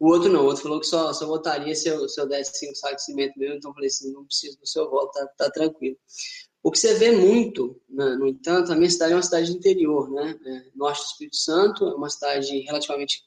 [0.00, 2.58] O outro não, o outro falou que só, só votaria se eu, se eu desse
[2.58, 5.26] cinco sacos de cimento mesmo, então eu falei assim, não preciso do seu voto, tá,
[5.36, 5.96] tá tranquilo.
[6.62, 9.56] O que você vê muito, né, no entanto, a minha cidade é uma cidade de
[9.56, 10.34] interior, né?
[10.46, 13.22] É, norte do Espírito Santo, é uma cidade relativamente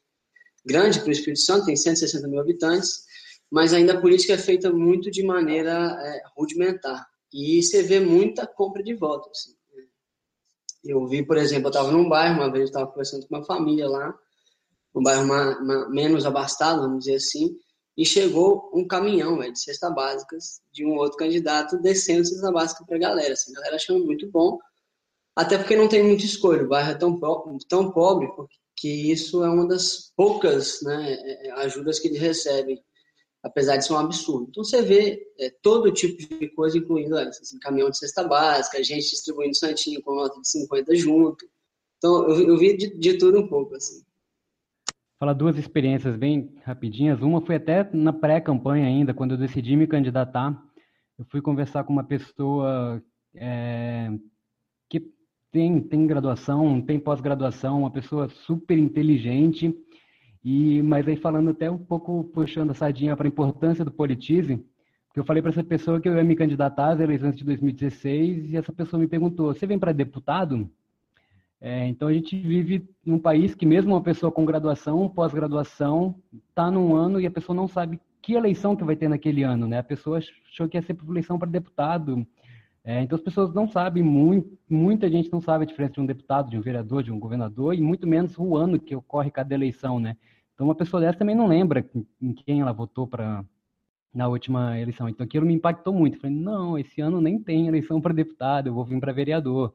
[0.66, 3.08] grande para o Espírito Santo, tem 160 mil habitantes,
[3.52, 7.08] mas ainda a política é feita muito de maneira é, rudimentar.
[7.34, 9.30] E você vê muita compra de votos.
[9.32, 9.60] Assim.
[10.84, 13.46] Eu vi, por exemplo, eu estava num bairro, uma vez eu estava conversando com uma
[13.46, 14.14] família lá,
[14.96, 17.56] um bairro uma, uma, menos abastado, vamos dizer assim,
[17.98, 22.86] e chegou um caminhão véio, de cestas básicas de um outro candidato descendo cesta básica
[22.86, 23.34] para a galera.
[23.34, 24.58] Assim, a galera achando muito bom,
[25.36, 26.64] até porque não tem muita escolha.
[26.64, 27.20] O bairro é tão,
[27.68, 28.28] tão pobre
[28.76, 32.82] que isso é uma das poucas né, é, é, ajudas que ele recebe
[33.44, 34.48] apesar de ser um absurdo.
[34.50, 39.10] Então você vê é, todo tipo de coisa, incluindo assim, caminhão de cesta básica, gente
[39.10, 41.46] distribuindo santinho com nota de 50 junto.
[41.98, 44.04] Então eu, eu vi de, de, tudo um pouco, assim.
[45.20, 47.22] Fala duas experiências bem rapidinhas.
[47.22, 50.62] Uma foi até na pré-campanha ainda, quando eu decidi me candidatar.
[51.18, 53.04] Eu fui conversar com uma pessoa
[53.36, 54.10] é,
[54.90, 55.02] que
[55.52, 59.76] tem, tem graduação, tem pós-graduação, uma pessoa super inteligente,
[60.44, 64.58] e, mas aí falando até um pouco, puxando a sardinha para a importância do politize,
[65.08, 68.54] porque eu falei para essa pessoa que eu ia me candidatar às eleições de 2016
[68.54, 70.70] e essa pessoa me perguntou, você vem para deputado?
[71.62, 76.16] É, então a gente vive num país que mesmo uma pessoa com graduação, pós-graduação,
[76.48, 79.68] está num ano e a pessoa não sabe que eleição que vai ter naquele ano,
[79.68, 79.80] né?
[79.80, 82.26] A pessoa achou que ia ser eleição para deputado.
[82.84, 86.06] É, então as pessoas não sabem muito, muita gente não sabe a diferença de um
[86.06, 89.54] deputado, de um vereador, de um governador e muito menos o ano que ocorre cada
[89.54, 90.16] eleição, né?
[90.54, 91.90] Então, uma pessoa dessa também não lembra
[92.22, 93.46] em quem ela votou para
[94.14, 95.08] na última eleição.
[95.08, 96.20] Então, aquilo me impactou muito.
[96.20, 99.74] Falei, não, esse ano nem tem eleição para deputado, eu vou vir para vereador.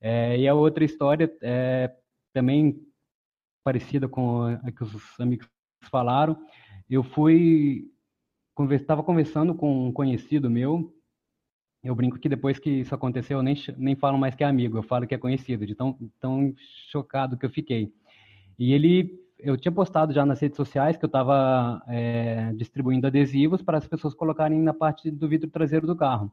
[0.00, 1.94] É, e a outra história é
[2.32, 2.80] também
[3.64, 5.48] parecida com a que os amigos
[5.90, 6.38] falaram.
[6.88, 7.90] Eu fui,
[8.70, 10.95] estava conversando com um conhecido meu.
[11.86, 14.76] Eu brinco que depois que isso aconteceu, eu nem, nem falo mais que é amigo,
[14.76, 16.52] eu falo que é conhecido, de tão, tão
[16.90, 17.92] chocado que eu fiquei.
[18.58, 23.62] E ele eu tinha postado já nas redes sociais que eu estava é, distribuindo adesivos
[23.62, 26.32] para as pessoas colocarem na parte do vidro traseiro do carro.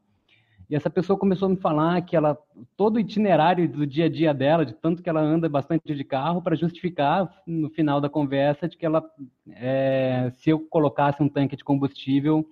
[0.70, 2.38] E essa pessoa começou a me falar que ela
[2.78, 6.04] todo o itinerário do dia a dia dela, de tanto que ela anda bastante de
[6.04, 9.04] carro, para justificar no final da conversa de que ela,
[9.52, 12.48] é, se eu colocasse um tanque de combustível,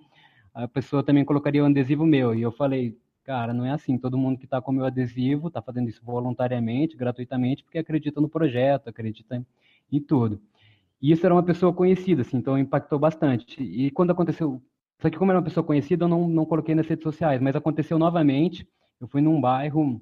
[0.54, 2.34] a pessoa também colocaria um adesivo meu.
[2.34, 3.98] E eu falei, cara, não é assim.
[3.98, 8.20] Todo mundo que está com o meu adesivo está fazendo isso voluntariamente, gratuitamente, porque acredita
[8.20, 9.44] no projeto, acredita
[9.90, 10.40] e tudo.
[11.00, 13.62] E isso era uma pessoa conhecida, assim, então impactou bastante.
[13.62, 14.62] E quando aconteceu,
[15.00, 17.56] só que como era uma pessoa conhecida, eu não, não coloquei nas redes sociais, mas
[17.56, 18.66] aconteceu novamente.
[19.00, 20.00] Eu fui num bairro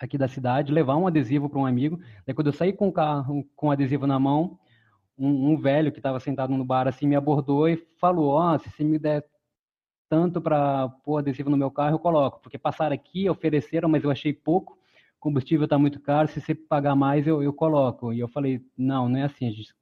[0.00, 2.00] aqui da cidade levar um adesivo para um amigo.
[2.26, 4.58] Daí quando eu saí com o carro com o adesivo na mão,
[5.16, 8.58] um, um velho que estava sentado no bar assim me abordou e falou: "Ó, oh,
[8.58, 9.24] se você me der
[10.12, 14.10] tanto para pôr adesivo no meu carro, eu coloco, porque passaram aqui, ofereceram, mas eu
[14.10, 14.76] achei pouco
[15.18, 18.12] combustível está muito caro, se você pagar mais, eu, eu coloco.
[18.12, 19.72] E eu falei, não, não é assim a gente,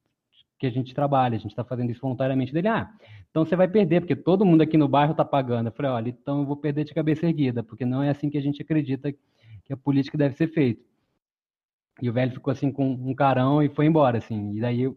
[0.56, 2.52] que a gente trabalha, a gente está fazendo isso voluntariamente.
[2.52, 2.92] Dele, ah,
[3.28, 5.68] então você vai perder, porque todo mundo aqui no bairro está pagando.
[5.68, 8.38] Eu falei, olha, então eu vou perder de cabeça erguida, porque não é assim que
[8.38, 9.10] a gente acredita
[9.64, 10.80] que a política deve ser feita.
[12.02, 14.54] E o velho ficou assim com um carão e foi embora, assim.
[14.54, 14.94] E daí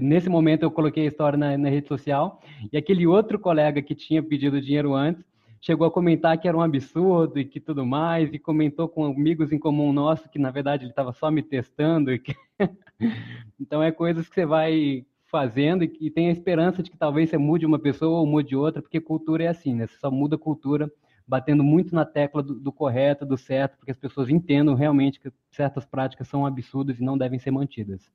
[0.00, 2.40] nesse momento eu coloquei a história na, na rede social
[2.72, 5.24] e aquele outro colega que tinha pedido dinheiro antes
[5.60, 9.52] chegou a comentar que era um absurdo e que tudo mais, e comentou com amigos
[9.52, 12.16] em comum nosso que na verdade ele estava só me testando.
[12.18, 12.34] Que...
[13.60, 17.30] então é coisas que você vai fazendo e, e tem a esperança de que talvez
[17.30, 19.86] você mude uma pessoa ou mude outra, porque cultura é assim, né?
[19.86, 20.90] Você só muda a cultura
[21.26, 25.30] batendo muito na tecla do, do correto, do certo, porque as pessoas entendam realmente que
[25.50, 28.10] certas práticas são absurdas e não devem ser mantidas.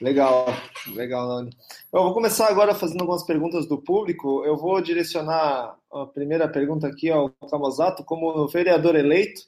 [0.00, 0.46] Legal,
[0.94, 1.50] legal, Nani.
[1.92, 4.44] Eu vou começar agora fazendo algumas perguntas do público.
[4.44, 9.42] Eu vou direcionar a primeira pergunta aqui ao Camozato, como vereador eleito.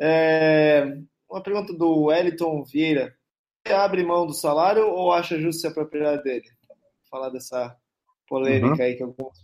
[0.00, 0.96] É
[1.30, 3.14] uma pergunta do Wellington Vieira.
[3.66, 6.46] Você abre mão do salário ou acha justo se apropriar dele?
[6.68, 6.76] Vou
[7.10, 7.76] falar dessa
[8.28, 8.82] polêmica uhum.
[8.82, 9.38] aí que alguns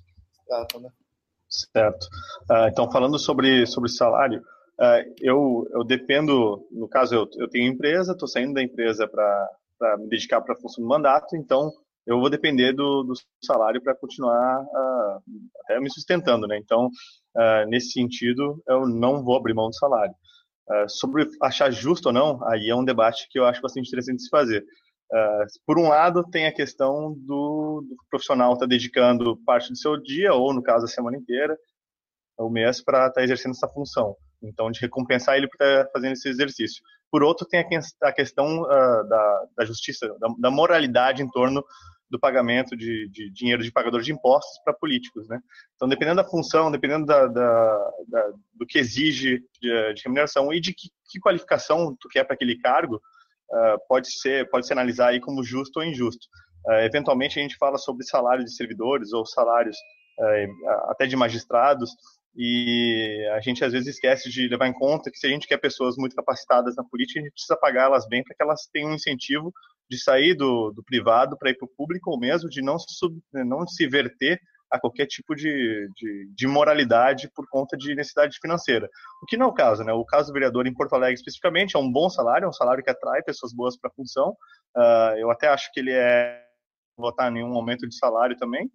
[0.47, 0.91] tratam, né?
[1.49, 2.05] Certo.
[2.51, 4.41] Uh, então, falando sobre, sobre salário,
[4.79, 9.49] uh, eu, eu dependo, no caso, eu, eu tenho empresa, estou saindo da empresa para
[9.79, 11.71] para me dedicar para a função do mandato, então
[12.09, 13.13] eu vou depender do, do
[13.45, 15.23] salário para continuar uh,
[15.65, 16.59] até me sustentando, né?
[16.59, 20.15] Então, uh, nesse sentido, eu não vou abrir mão do salário.
[20.71, 24.23] Uh, sobre achar justo ou não, aí é um debate que eu acho bastante interessante
[24.23, 24.65] se fazer.
[25.67, 30.01] por um lado, tem a questão do, do profissional estar tá dedicando parte do seu
[30.01, 31.57] dia, ou no caso, a semana inteira,
[32.39, 34.17] o mês, para estar tá exercendo essa função.
[34.43, 36.83] Então, de recompensar ele por estar tá fazendo esse exercício.
[37.11, 37.65] Por outro, tem
[38.03, 41.65] a, questão uh, da, da, justiça, da, da, moralidade em torno
[42.11, 45.41] do pagamento de, de dinheiro de pagador de impostos para políticos, né?
[45.75, 50.89] Então, dependendo da função, dependendo da, do que exige de, de, remuneração e de que,
[51.11, 55.43] que qualificação tu quer para aquele cargo, uh, pode ser pode se analisar aí como
[55.43, 56.27] justo ou injusto.
[56.67, 59.77] Uh, eventualmente, a gente fala sobre salários de servidores ou salários
[60.89, 61.93] até de magistrados,
[62.41, 65.59] e a gente às vezes esquece de levar em conta que se a gente quer
[65.59, 68.91] pessoas muito capacitadas na política, a gente precisa pagar elas bem para que elas tenham
[68.91, 69.53] um incentivo
[69.91, 73.19] de sair do, do privado para ir para o público ou mesmo de não, sub,
[73.33, 74.39] não se verter
[74.71, 78.89] a qualquer tipo de, de, de, moralidade por conta de necessidade financeira.
[79.21, 79.93] O que não é o caso, né?
[79.93, 82.85] O caso do vereador em Porto Alegre especificamente é um bom salário, é um salário
[82.85, 84.37] que atrai pessoas boas para a função.
[84.77, 86.41] Uh, eu até acho que ele é
[86.97, 88.71] votar nenhum aumento de salário também.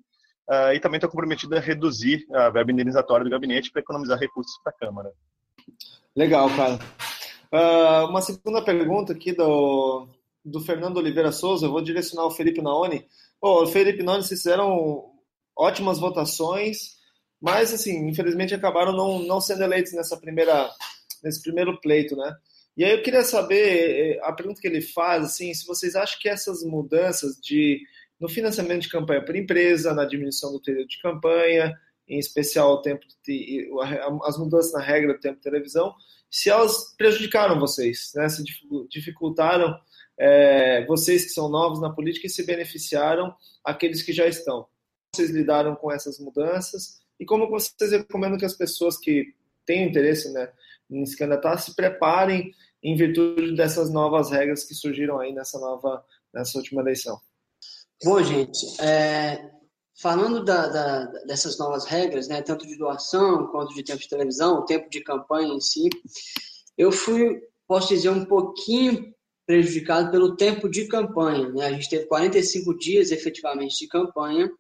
[0.50, 4.54] Uh, e também estou comprometido a reduzir a verba indenizatória do gabinete para economizar recursos
[4.62, 5.12] para a Câmara.
[6.16, 6.80] Legal, cara.
[7.52, 10.08] Uh, uma segunda pergunta aqui do,
[10.44, 13.08] do Fernando Oliveira Souza, eu vou direcionar ao Felipe Naoni.
[13.42, 15.12] Oh, Felipe Naoni, vocês fizeram
[15.56, 16.98] ótimas votações,
[17.40, 20.70] mas, assim, infelizmente acabaram não, não sendo eleitos nessa primeira,
[21.24, 22.36] nesse primeiro pleito, né?
[22.76, 26.18] E aí eu queria saber, eh, a pergunta que ele faz, assim, se vocês acham
[26.20, 27.82] que essas mudanças de
[28.24, 32.82] no financiamento de campanha por empresa, na diminuição do período de campanha, em especial o
[32.82, 33.70] tempo de,
[34.24, 35.94] as mudanças na regra do tempo de televisão,
[36.32, 38.30] se elas prejudicaram vocês, né?
[38.30, 38.42] se
[38.90, 39.78] dificultaram
[40.18, 44.68] é, vocês que são novos na política e se beneficiaram aqueles que já estão.
[45.14, 50.32] Vocês lidaram com essas mudanças e como vocês recomendam que as pessoas que têm interesse
[50.32, 50.50] né,
[50.90, 56.06] em se candidatar se preparem em virtude dessas novas regras que surgiram aí nessa nova
[56.34, 57.20] nessa última eleição?
[58.04, 59.50] Bom, gente, é,
[59.96, 64.66] falando da, da, dessas novas regras, né, tanto de doação quanto de tempo de televisão,
[64.66, 65.88] tempo de campanha em si,
[66.78, 69.14] eu fui, posso dizer, um pouquinho
[69.46, 71.48] prejudicado pelo tempo de campanha.
[71.50, 71.66] Né?
[71.66, 74.52] A gente teve 45 dias efetivamente de campanha.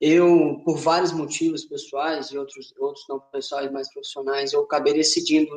[0.00, 5.50] Eu, por vários motivos pessoais e outros, outros não pessoais, mais profissionais, eu acabei decidindo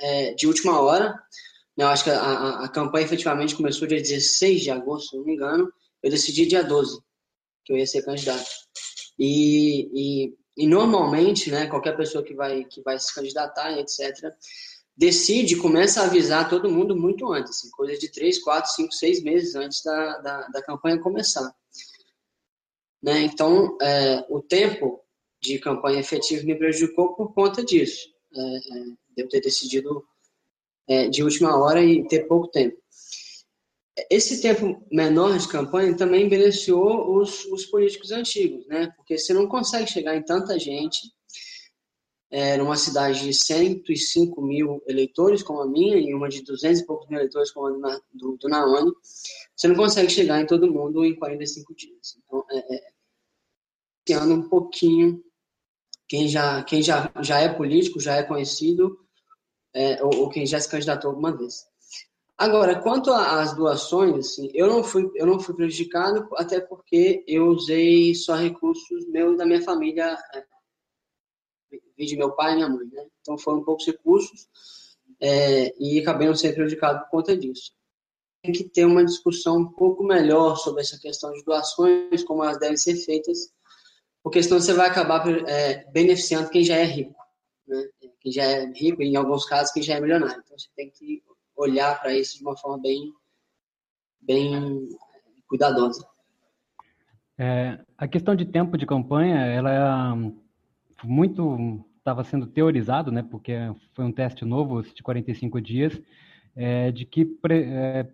[0.00, 1.10] é, de última hora.
[1.76, 1.84] Né?
[1.84, 5.24] Eu acho que a, a, a campanha efetivamente começou dia 16 de agosto, se não
[5.24, 7.00] me engano eu decidi dia 12
[7.64, 8.48] que eu ia ser candidato.
[9.18, 14.34] E, e, e, normalmente, né, qualquer pessoa que vai, que vai se candidatar, etc.,
[14.96, 19.22] decide, começa a avisar todo mundo muito antes, assim, coisa de 3, 4, 5, 6
[19.22, 21.54] meses antes da, da, da campanha começar.
[23.02, 23.22] Né?
[23.22, 25.00] Então, é, o tempo
[25.42, 28.08] de campanha efetiva me prejudicou por conta disso.
[28.34, 28.84] É, é,
[29.16, 30.04] de eu ter decidido
[30.88, 32.80] é, de última hora e ter pouco tempo
[34.08, 38.92] esse tempo menor de campanha também beneficiou os, os políticos antigos, né?
[38.96, 41.00] Porque você não consegue chegar em tanta gente
[42.30, 46.86] é, numa cidade de 105 mil eleitores, como a minha, e uma de 200 e
[46.86, 48.48] poucos mil eleitores, como a do, do
[49.56, 52.16] você não consegue chegar em todo mundo em 45 dias.
[52.24, 52.90] Então, é, é
[54.06, 55.22] esse ano um pouquinho,
[56.08, 58.98] quem já, quem já, já é político, já é conhecido,
[59.74, 61.69] é, ou, ou quem já se candidatou alguma vez.
[62.40, 67.48] Agora, quanto às doações, assim, eu não fui eu não fui prejudicado até porque eu
[67.48, 70.42] usei só recursos meus da minha família, é,
[72.02, 73.06] de meu pai e minha mãe, né?
[73.20, 74.48] Então foram poucos recursos
[75.20, 77.74] é, e acabei não sendo prejudicado por conta disso.
[78.42, 82.78] que ter uma discussão um pouco melhor sobre essa questão de doações, como elas devem
[82.78, 83.52] ser feitas,
[84.22, 87.20] porque senão você vai acabar é, beneficiando quem já é rico,
[87.68, 87.86] né?
[88.18, 90.42] quem já é rico, em alguns casos quem já é milionário.
[90.42, 91.22] Então você tem que
[91.60, 93.12] olhar para isso de uma forma bem,
[94.20, 94.88] bem
[95.48, 96.06] cuidadosa.
[97.38, 100.32] É, a questão de tempo de campanha, ela é
[101.04, 103.52] muito estava sendo teorizado, né, porque
[103.94, 106.00] foi um teste novo de 45 dias,
[106.56, 108.06] é, de que pre, é,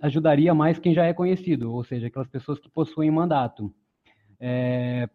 [0.00, 3.72] ajudaria mais quem já é conhecido, ou seja, aquelas pessoas que possuem mandato.
[4.40, 5.08] É,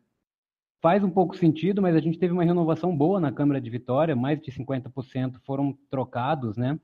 [0.82, 4.15] faz um pouco sentido, mas a gente teve uma renovação boa na Câmara de Vitória,
[4.15, 6.79] mais de 50% foram trocados, né?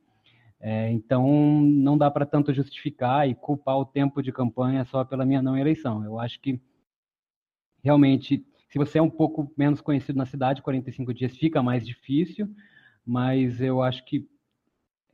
[0.59, 5.25] É, então, não dá para tanto justificar e culpar o tempo de campanha só pela
[5.25, 6.03] minha não eleição.
[6.03, 6.59] Eu acho que
[7.83, 12.47] realmente se você é um pouco menos conhecido na cidade, 45 dias fica mais difícil,
[13.05, 14.27] mas eu acho que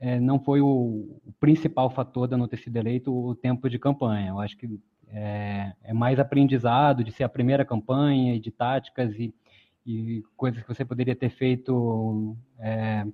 [0.00, 3.70] é, não foi o, o, principal fator de eu não ter sido eleito o tempo
[3.70, 4.30] de campanha.
[4.30, 4.68] Eu acho que
[5.08, 9.32] é, é mais aprendizado de ser a primeira campanha e de táticas e,
[9.86, 13.06] e coisas que você poderia ter feito é,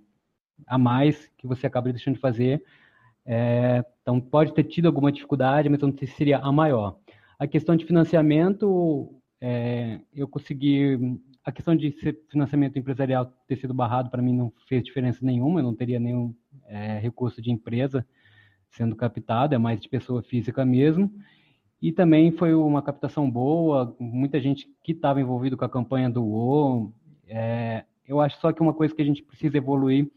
[0.66, 2.62] a mais que você acaba deixando de fazer.
[3.24, 6.96] É, então, pode ter tido alguma dificuldade, mas não sei se seria a maior.
[7.38, 11.18] A questão de financiamento, é, eu consegui.
[11.42, 11.90] A questão de
[12.28, 16.34] financiamento empresarial ter sido barrado para mim não fez diferença nenhuma, eu não teria nenhum
[16.66, 18.06] é, recurso de empresa
[18.70, 21.10] sendo captado, é mais de pessoa física mesmo.
[21.82, 26.22] E também foi uma captação boa, muita gente que estava envolvido com a campanha do
[26.22, 26.92] O.
[27.26, 30.10] É, eu acho só que uma coisa que a gente precisa evoluir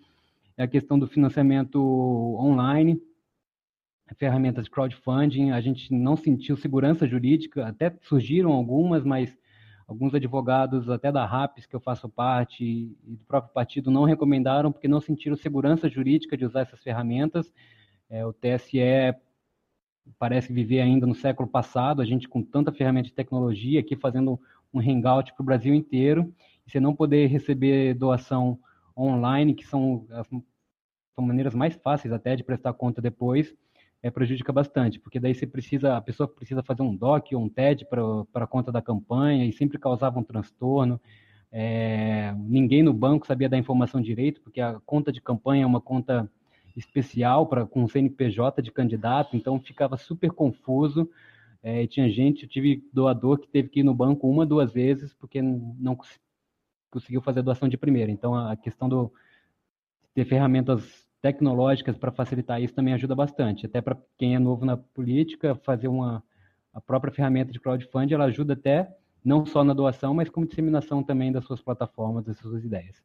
[0.57, 1.79] é a questão do financiamento
[2.39, 3.01] online,
[4.17, 9.35] ferramentas de crowdfunding, a gente não sentiu segurança jurídica, até surgiram algumas, mas
[9.87, 14.71] alguns advogados, até da RAPS, que eu faço parte, e do próprio partido, não recomendaram
[14.71, 17.51] porque não sentiram segurança jurídica de usar essas ferramentas.
[18.09, 18.79] É, o TSE
[20.19, 24.39] parece viver ainda no século passado, a gente com tanta ferramenta de tecnologia aqui fazendo
[24.73, 26.33] um hangout para o Brasil inteiro,
[26.65, 28.59] e você não poder receber doação
[28.97, 30.27] online, que são as
[31.15, 33.53] são maneiras mais fáceis até de prestar conta depois,
[34.01, 37.49] é, prejudica bastante, porque daí você precisa, a pessoa precisa fazer um DOC ou um
[37.49, 40.99] TED para a conta da campanha e sempre causava um transtorno.
[41.51, 45.79] É, ninguém no banco sabia dar informação direito, porque a conta de campanha é uma
[45.79, 46.29] conta
[46.75, 51.09] especial para com CNPJ de candidato, então ficava super confuso.
[51.61, 55.13] É, tinha gente, eu tive doador que teve que ir no banco uma, duas vezes,
[55.13, 55.97] porque não
[56.93, 58.11] conseguiu fazer a doação de primeira.
[58.11, 59.11] Então, a questão do
[60.13, 63.65] ter ferramentas tecnológicas para facilitar isso também ajuda bastante.
[63.65, 66.23] Até para quem é novo na política, fazer uma
[66.73, 68.89] a própria ferramenta de crowdfunding, ela ajuda até
[69.23, 73.01] não só na doação, mas como disseminação também das suas plataformas, das suas ideias.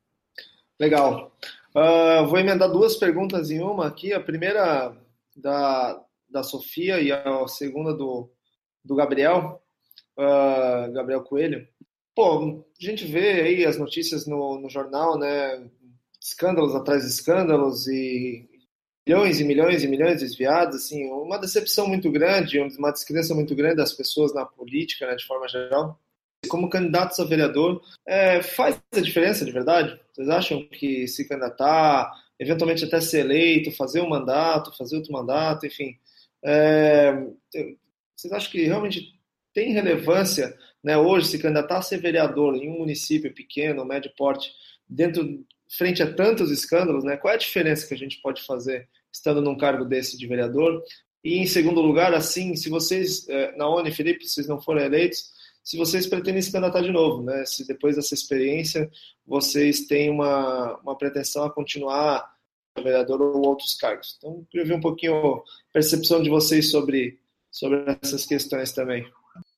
[0.81, 1.37] Legal.
[1.75, 4.13] Uh, vou emendar duas perguntas em uma aqui.
[4.13, 4.97] A primeira
[5.37, 8.31] da, da Sofia e a segunda do,
[8.85, 9.63] do Gabriel,
[10.17, 11.69] uh, Gabriel Coelho.
[12.19, 15.71] Pô, a gente vê aí as notícias no, no jornal, né?
[16.21, 18.45] escândalos atrás de escândalos e
[19.07, 23.77] milhões e milhões e milhões desviados, assim, uma decepção muito grande, uma descrença muito grande
[23.77, 25.97] das pessoas na política, né, de forma geral.
[26.49, 29.97] Como candidatos a vereador, é, faz a diferença de verdade?
[30.13, 35.67] Vocês acham que se candidatar, eventualmente até ser eleito, fazer um mandato, fazer outro mandato,
[35.67, 35.97] enfim,
[36.45, 37.13] é,
[38.17, 39.17] vocês acham que realmente
[39.55, 40.57] tem relevância,
[40.89, 44.51] né, hoje se candidatar a ser vereador em um município pequeno, médio porte,
[44.89, 48.89] dentro frente a tantos escândalos, né, qual é a diferença que a gente pode fazer
[49.13, 50.83] estando num cargo desse de vereador?
[51.23, 54.87] E em segundo lugar, assim, se vocês, eh, na ONU, Felipe, se vocês não forem
[54.87, 55.31] eleitos,
[55.63, 57.45] se vocês pretendem se candidatar de novo, né?
[57.45, 58.91] Se depois dessa experiência
[59.27, 62.33] vocês têm uma, uma pretensão a continuar
[62.83, 64.15] vereador ou outros cargos.
[64.17, 67.21] Então, queria ver um pouquinho a percepção de vocês sobre,
[67.51, 69.07] sobre essas questões também.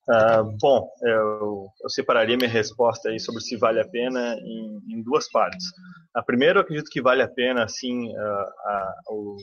[0.09, 5.03] Uh, bom, eu, eu, separaria minha resposta aí sobre se vale a pena em, em
[5.03, 5.67] duas partes.
[6.15, 9.37] A primeira, eu acredito que vale a pena, sim, uh, o,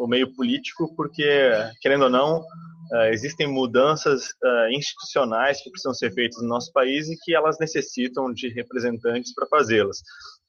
[0.00, 4.28] o, meio político, porque, querendo ou não, uh, existem mudanças
[4.70, 9.46] institucionais que precisam ser feitas no nosso país e que elas necessitam de representantes para
[9.46, 10.02] fazê-las.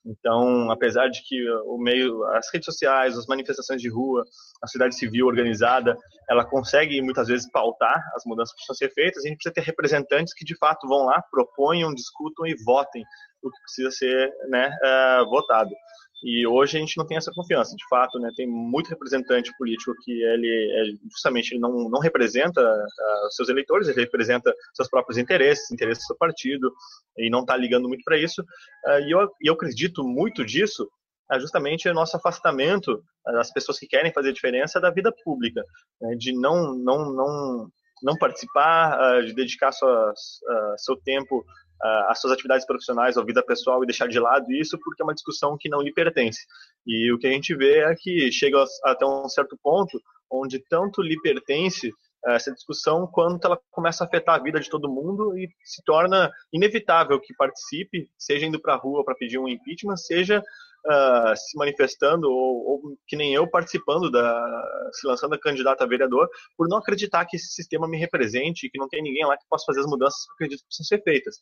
[0.05, 1.35] Então, apesar de que
[1.65, 4.23] o meio, as redes sociais, as manifestações de rua,
[4.61, 5.97] a sociedade civil organizada,
[6.29, 9.61] ela consegue muitas vezes pautar as mudanças que precisam ser feitas, a gente precisa ter
[9.61, 13.03] representantes que de fato vão lá, proponham, discutam e votem
[13.41, 15.71] o que precisa ser né, uh, votado.
[16.25, 18.31] E hoje a gente não tem essa confiança, de fato, né?
[18.35, 23.87] Tem muito representante político que ele é, justamente ele não, não representa uh, seus eleitores,
[23.87, 26.73] ele representa seus próprios interesses, interesses do seu partido,
[27.19, 28.41] e não está ligando muito para isso.
[28.41, 30.89] Uh, e eu, eu acredito muito disso
[31.31, 35.63] é justamente o nosso afastamento das pessoas que querem fazer diferença da vida pública,
[35.99, 36.15] né?
[36.15, 37.69] de não, não, não,
[38.03, 40.19] não participar, de dedicar suas,
[40.77, 41.43] seu tempo
[41.81, 45.13] às suas atividades profissionais ou vida pessoal e deixar de lado isso porque é uma
[45.13, 46.41] discussão que não lhe pertence.
[46.85, 50.01] E o que a gente vê é que chega até um certo ponto
[50.31, 51.91] onde tanto lhe pertence
[52.25, 56.31] essa discussão quanto ela começa a afetar a vida de todo mundo e se torna
[56.51, 60.41] inevitável que participe, seja indo para a rua para pedir um impeachment, seja
[60.85, 65.87] uh, se manifestando ou, ou, que nem eu participando da se lançando a candidata a
[65.87, 69.45] vereador por não acreditar que esse sistema me represente, que não tem ninguém lá que
[69.49, 71.35] possa fazer as mudanças que eu acredito que precisam ser feitas.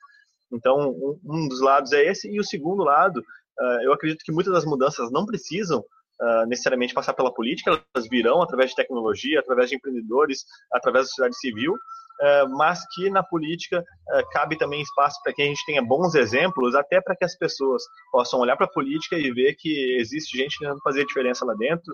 [0.52, 4.32] Então, um, um dos lados é esse e o segundo lado, uh, eu acredito que
[4.32, 5.84] muitas das mudanças não precisam
[6.24, 11.10] uh, necessariamente passar pela política, elas virão através de tecnologia, através de empreendedores, através da
[11.10, 15.66] sociedade civil, uh, mas que na política uh, cabe também espaço para que a gente
[15.66, 19.56] tenha bons exemplos, até para que as pessoas possam olhar para a política e ver
[19.56, 21.94] que existe gente tentando fazer diferença lá dentro,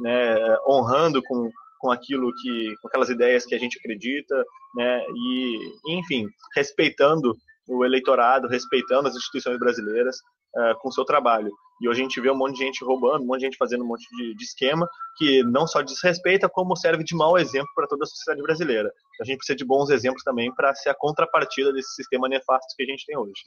[0.00, 0.36] né,
[0.68, 4.34] honrando com com aquilo que com aquelas ideias que a gente acredita,
[4.74, 7.36] né, e enfim, respeitando
[7.66, 10.16] o eleitorado, respeitando as instituições brasileiras
[10.56, 11.50] uh, com o seu trabalho.
[11.80, 13.84] E hoje a gente vê um monte de gente roubando, um monte de gente fazendo
[13.84, 17.86] um monte de, de esquema que não só desrespeita, como serve de mau exemplo para
[17.86, 18.90] toda a sociedade brasileira.
[19.20, 22.82] A gente precisa de bons exemplos também para ser a contrapartida desse sistema nefasto que
[22.82, 23.42] a gente tem hoje.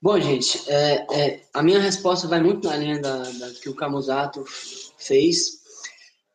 [0.00, 3.74] Bom, gente, é, é, a minha resposta vai muito na linha da, da que o
[3.74, 4.44] Camusato
[4.98, 5.62] fez.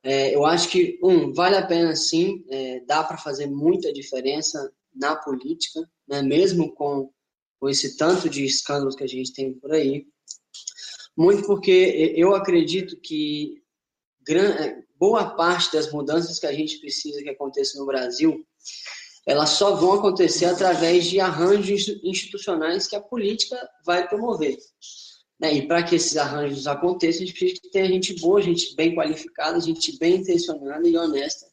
[0.03, 4.71] É, eu acho que, um, vale a pena sim, é, dá para fazer muita diferença
[4.97, 7.11] na política, né, mesmo com,
[7.59, 10.05] com esse tanto de escândalos que a gente tem por aí.
[11.15, 13.61] Muito porque eu acredito que
[14.99, 18.45] boa parte das mudanças que a gente precisa que aconteça no Brasil,
[19.25, 24.57] elas só vão acontecer através de arranjos institucionais que a política vai promover.
[25.39, 25.55] Né?
[25.55, 29.59] E para que esses arranjos aconteçam, a gente precisa ter gente boa, gente bem qualificada,
[29.59, 31.45] gente bem intencionada e honesta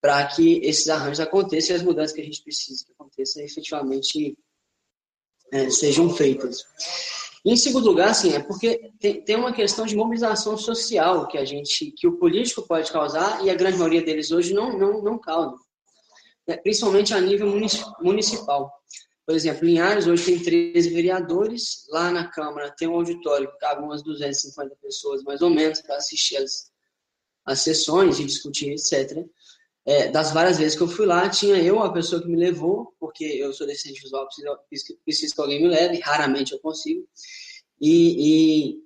[0.00, 4.36] para que esses arranjos aconteçam e as mudanças que a gente precisa que aconteçam efetivamente
[5.52, 6.64] é, sejam feitas.
[7.44, 11.44] em segundo lugar, assim, é porque tem, tem uma questão de mobilização social que a
[11.44, 15.18] gente, que o político pode causar e a grande maioria deles hoje não, não, não
[15.18, 15.56] causa,
[16.46, 16.56] né?
[16.56, 17.48] principalmente a nível
[18.00, 18.72] municipal.
[19.26, 23.82] Por exemplo, Linhares hoje tem 13 vereadores, lá na Câmara tem um auditório que cabe
[23.82, 26.72] umas 250 pessoas, mais ou menos, para assistir as,
[27.44, 29.28] as sessões e discutir, etc
[29.86, 32.94] é, das várias vezes que eu fui lá, tinha eu, a pessoa que me levou,
[32.98, 34.28] porque eu sou deficiente visual,
[34.68, 37.06] preciso, preciso que alguém me leve, raramente eu consigo,
[37.80, 38.76] e,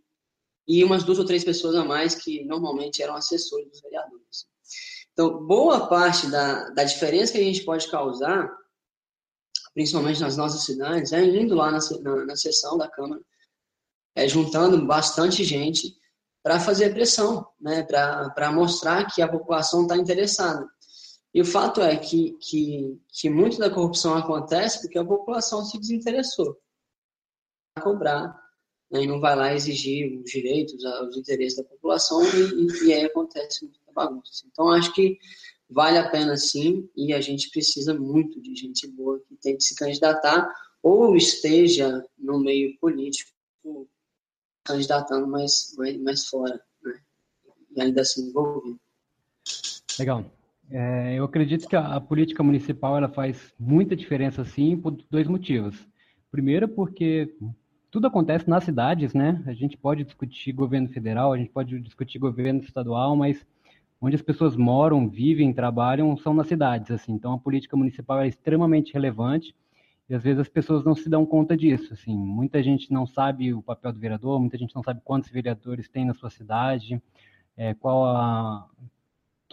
[0.68, 4.46] e, e umas duas ou três pessoas a mais que normalmente eram assessores dos vereadores.
[5.12, 8.50] Então, boa parte da, da diferença que a gente pode causar,
[9.72, 13.20] principalmente nas nossas cidades, é indo lá na, na, na sessão da Câmara,
[14.16, 15.96] é, juntando bastante gente
[16.42, 20.68] para fazer pressão, né, para mostrar que a população está interessada.
[21.34, 25.76] E o fato é que, que, que muito da corrupção acontece porque a população se
[25.78, 26.56] desinteressou
[27.76, 28.40] a cobrar
[28.88, 33.04] né, e não vai lá exigir os direitos, os interesses da população e, e aí
[33.04, 34.44] acontece muita bagunça.
[34.46, 35.18] Então, acho que
[35.68, 39.74] vale a pena sim e a gente precisa muito de gente boa que tente se
[39.74, 40.48] candidatar
[40.80, 43.32] ou esteja no meio político
[44.62, 47.02] candidatando mais, mais, mais fora né,
[47.74, 48.78] e ainda assim envolvido.
[49.98, 50.24] Legal.
[50.70, 55.28] É, eu acredito que a, a, política municipal ela faz muita diferença, sim, por dois
[55.28, 55.86] motivos.
[56.30, 57.34] Primeiro, porque
[57.90, 59.42] tudo acontece nas cidades, né?
[59.46, 63.46] A gente pode discutir governo federal, a gente pode discutir governo estadual, mas
[64.00, 67.12] onde as pessoas moram, vivem, trabalham são nas cidades, assim.
[67.12, 69.54] Então, a política municipal é extremamente relevante
[70.08, 72.16] e às vezes as pessoas não se dão conta disso, assim.
[72.16, 76.04] Muita gente não sabe o papel do vereador, muita gente não sabe quantos vereadores tem
[76.04, 77.00] na sua cidade,
[77.56, 78.68] é, qual a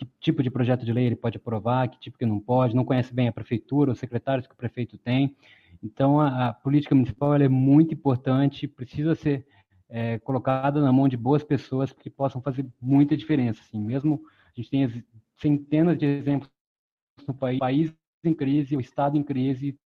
[0.01, 2.83] que tipo de projeto de lei ele pode aprovar, que tipo que não pode, não
[2.83, 5.35] conhece bem a prefeitura, os secretários que o prefeito tem.
[5.83, 9.45] Então, a, a política municipal é muito importante, precisa ser
[9.87, 13.61] é, colocada na mão de boas pessoas que possam fazer muita diferença.
[13.61, 13.79] Assim.
[13.79, 15.03] Mesmo a gente tem
[15.37, 16.49] centenas de exemplos
[17.27, 19.77] no país, país em crise, o Estado em crise,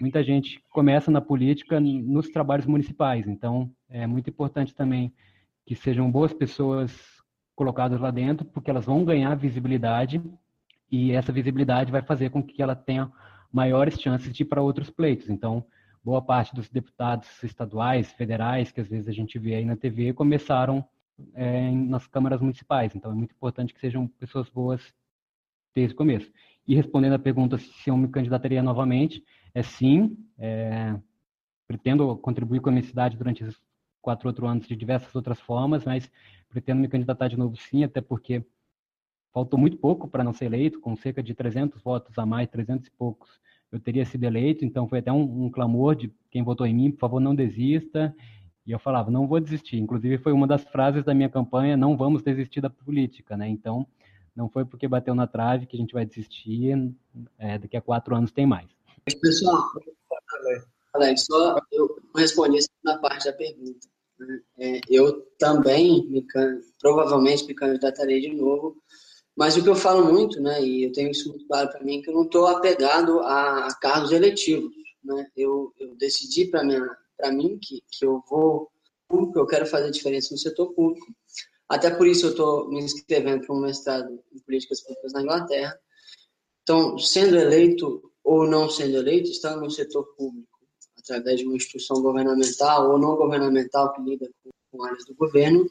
[0.00, 3.26] muita gente começa na política nos trabalhos municipais.
[3.26, 5.12] Então, é muito importante também
[5.66, 7.17] que sejam boas pessoas
[7.58, 10.22] colocadas lá dentro, porque elas vão ganhar visibilidade
[10.88, 13.10] e essa visibilidade vai fazer com que ela tenha
[13.52, 15.28] maiores chances de ir para outros pleitos.
[15.28, 15.64] Então,
[16.04, 20.12] boa parte dos deputados estaduais, federais, que às vezes a gente vê aí na TV,
[20.12, 20.84] começaram
[21.34, 22.94] é, nas câmaras municipais.
[22.94, 24.94] Então, é muito importante que sejam pessoas boas
[25.74, 26.30] desde o começo.
[26.64, 30.16] E respondendo a pergunta se eu me candidataria novamente, é sim.
[30.38, 30.96] É,
[31.66, 33.60] pretendo contribuir com a minha cidade durante esses
[34.00, 36.10] quatro outros anos de diversas outras formas, mas
[36.48, 38.44] pretendo me candidatar de novo sim, até porque
[39.32, 42.86] faltou muito pouco para não ser eleito, com cerca de 300 votos a mais, 300
[42.86, 43.40] e poucos,
[43.70, 46.90] eu teria sido eleito, então foi até um, um clamor de quem votou em mim,
[46.90, 48.14] por favor, não desista,
[48.66, 51.96] e eu falava, não vou desistir, inclusive foi uma das frases da minha campanha, não
[51.96, 53.86] vamos desistir da política, né, então
[54.34, 56.94] não foi porque bateu na trave que a gente vai desistir,
[57.38, 58.68] é, daqui a quatro anos tem mais.
[59.20, 59.62] Pessoal,
[60.94, 63.86] Alex, só eu respondi a segunda parte da pergunta.
[64.58, 66.26] É, eu também, me,
[66.80, 68.76] provavelmente, me candidatarei de novo,
[69.36, 71.98] mas o que eu falo muito, né, e eu tenho isso muito claro para mim,
[71.98, 74.74] é que eu não estou apegado a, a, cargos eletivos.
[75.04, 75.26] Né?
[75.36, 76.64] Eu, eu decidi para
[77.32, 78.68] mim que, que eu vou
[79.08, 81.06] público, eu quero fazer diferença no setor público.
[81.68, 85.78] Até por isso eu estou me inscrevendo para um mestrado em políticas públicas na Inglaterra.
[86.62, 90.57] Então, sendo eleito ou não sendo eleito, estando no setor público,
[91.12, 95.68] através de uma instituição governamental ou não governamental que lida com, com áreas do governo,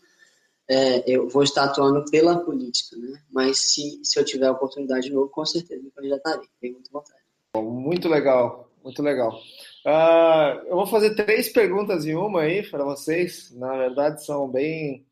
[0.69, 3.21] é, eu vou estar atuando pela política, né?
[3.31, 6.47] Mas se, se eu tiver a oportunidade de novo, com certeza me candidatarei.
[6.59, 7.21] Tenho muita vontade.
[7.55, 9.39] Muito legal, muito legal.
[9.85, 13.51] Uh, eu vou fazer três perguntas em uma aí para vocês.
[13.55, 15.05] Na verdade, são bem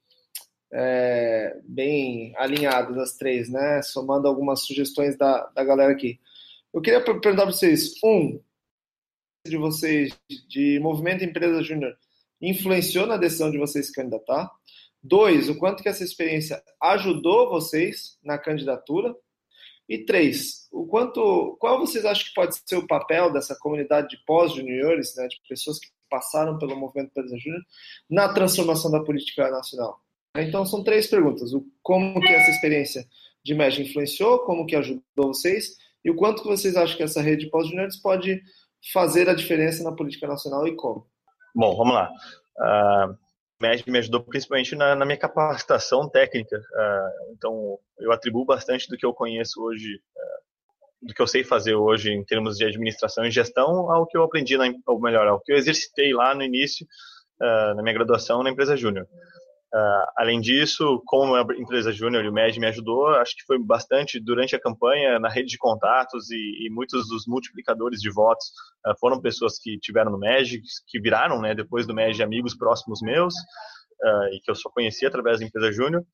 [0.73, 3.81] é, bem alinhadas as três, né?
[3.81, 6.19] Somando algumas sugestões da, da galera aqui.
[6.73, 8.39] Eu queria perguntar para vocês: um,
[9.45, 10.17] de vocês
[10.49, 11.95] de Movimento Empresa Júnior
[12.41, 14.49] influenciou na decisão de vocês candidatar?
[15.01, 19.15] Dois, o quanto que essa experiência ajudou vocês na candidatura?
[19.87, 24.17] E três, o quanto, qual vocês acham que pode ser o papel dessa comunidade de
[24.25, 27.61] pós-juniores, né, de pessoas que passaram pelo movimento Empresa Júnior,
[28.09, 30.01] na transformação da política nacional?
[30.35, 33.07] Então são três perguntas: o como que essa experiência
[33.43, 37.21] de MEG influenciou, como que ajudou vocês e o quanto que vocês acham que essa
[37.21, 38.41] rede de pós-juniores pode
[38.91, 41.07] fazer a diferença na política nacional e como?
[41.55, 42.09] Bom, vamos lá.
[42.57, 43.17] Uh,
[43.61, 46.57] MEG me ajudou principalmente na, na minha capacitação técnica.
[46.57, 51.43] Uh, então, eu atribuo bastante do que eu conheço hoje, uh, do que eu sei
[51.43, 55.27] fazer hoje em termos de administração e gestão, ao que eu aprendi, na, ou melhor,
[55.27, 56.85] ao que eu exercitei lá no início,
[57.41, 59.07] uh, na minha graduação na empresa júnior.
[59.75, 63.59] Uh, além disso, como a empresa júnior e o MED me ajudou, acho que foi
[63.59, 68.47] bastante durante a campanha na rede de contatos e, e muitos dos multiplicadores de votos
[68.87, 73.01] uh, foram pessoas que tiveram no MED, que viraram, né, depois do MED, amigos próximos
[73.01, 76.05] meus uh, e que eu só conhecia através da empresa júnior.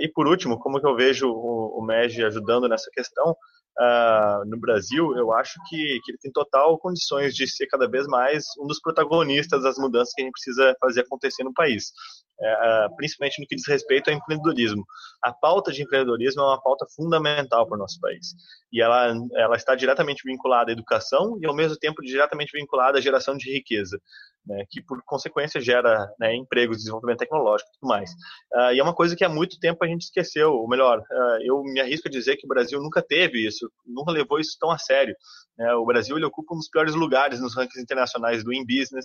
[0.00, 3.36] e por último, como que eu vejo o, o MED ajudando nessa questão?
[3.78, 8.06] Uh, no Brasil, eu acho que, que ele tem total condições de ser cada vez
[8.06, 11.92] mais um dos protagonistas das mudanças que a gente precisa fazer acontecer no país.
[12.42, 14.82] É, principalmente no que diz respeito ao empreendedorismo.
[15.22, 18.28] A pauta de empreendedorismo é uma pauta fundamental para o nosso país.
[18.72, 23.00] E ela, ela está diretamente vinculada à educação e, ao mesmo tempo, diretamente vinculada à
[23.00, 24.00] geração de riqueza,
[24.46, 28.10] né, que, por consequência, gera né, empregos, desenvolvimento tecnológico e tudo mais.
[28.52, 31.42] Uh, e é uma coisa que há muito tempo a gente esqueceu, ou melhor, uh,
[31.42, 34.70] eu me arrisco a dizer que o Brasil nunca teve isso, nunca levou isso tão
[34.70, 35.14] a sério.
[35.60, 35.74] Né?
[35.74, 39.04] O Brasil ele ocupa um dos piores lugares nos rankings internacionais do In Business.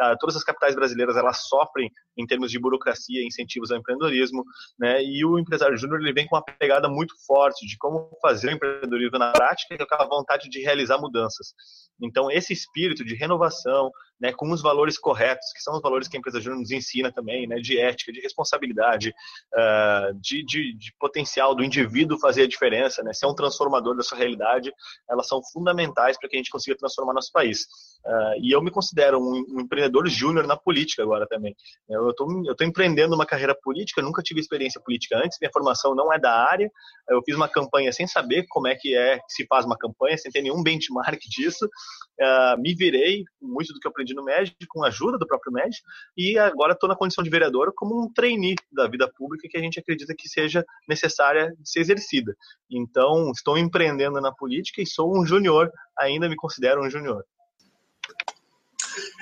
[0.00, 1.88] Uh, todas as capitais brasileiras elas sofrem
[2.18, 4.44] em termos de burocracia, incentivos ao empreendedorismo,
[4.76, 5.00] né?
[5.00, 8.50] E o empresário júnior ele vem com uma pegada muito forte de como fazer o
[8.50, 11.54] empreendedorismo na prática e com aquela vontade de realizar mudanças.
[12.02, 13.90] Então, esse espírito de renovação,
[14.20, 17.12] né, com os valores corretos, que são os valores que a empresa júnior nos ensina
[17.12, 19.14] também, né, de ética, de responsabilidade,
[19.54, 24.02] uh, de, de, de, potencial do indivíduo fazer a diferença, né, ser um transformador da
[24.02, 24.72] sua realidade,
[25.08, 27.66] elas são fundamentais para que a gente consiga transformar nosso país.
[28.04, 31.54] Uh, e eu me considero um, um empreendedor júnior na política agora também.
[31.88, 36.18] Eu estou empreendendo uma carreira política, nunca tive experiência política antes, minha formação não é
[36.18, 36.70] da área,
[37.08, 40.18] eu fiz uma campanha sem saber como é que é que se faz uma campanha,
[40.18, 44.56] sem ter nenhum benchmark disso, uh, me virei muito do que eu aprendi no MED,
[44.68, 45.76] com a ajuda do próprio MED,
[46.16, 49.60] e agora estou na condição de vereador como um trainee da vida pública que a
[49.60, 52.34] gente acredita que seja necessária de ser exercida.
[52.70, 57.24] Então, estou empreendendo na política e sou um júnior, ainda me considero um júnior.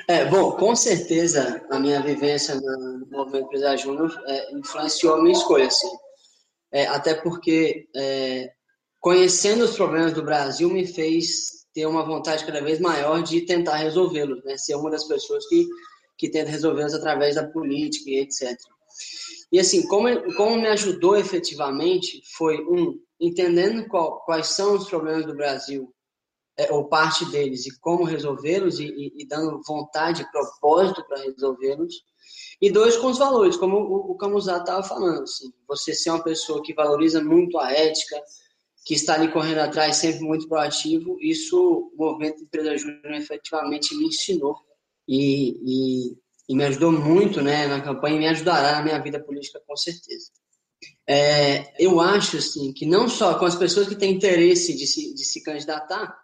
[0.08, 5.36] É, bom, com certeza a minha vivência no movimento empresário júnior é, influenciou a minha
[5.36, 5.90] escolha, assim.
[6.72, 8.50] É, até porque é,
[8.98, 13.76] conhecendo os problemas do Brasil me fez ter uma vontade cada vez maior de tentar
[13.76, 14.56] resolvê-los, né?
[14.56, 15.66] Ser uma das pessoas que,
[16.18, 18.58] que tenta resolvê-los através da política e etc.
[19.52, 25.26] E assim, como, como me ajudou efetivamente foi, um, entendendo qual, quais são os problemas
[25.26, 25.92] do Brasil
[26.60, 31.22] é, ou parte deles e como resolvê-los e, e, e, dando vontade e propósito para
[31.22, 31.94] resolvê-los.
[32.60, 35.22] E dois, com os valores, como o, o Camusato estava falando.
[35.22, 38.22] Assim, você ser uma pessoa que valoriza muito a ética,
[38.84, 44.08] que está ali correndo atrás, sempre muito proativo, isso o movimento Empresa Júnior efetivamente me
[44.08, 44.56] ensinou.
[45.08, 46.16] E, e,
[46.48, 49.76] e me ajudou muito né, na campanha e me ajudará na minha vida política, com
[49.76, 50.30] certeza.
[51.06, 55.14] É, eu acho assim, que não só com as pessoas que têm interesse de se,
[55.14, 56.16] de se candidatar,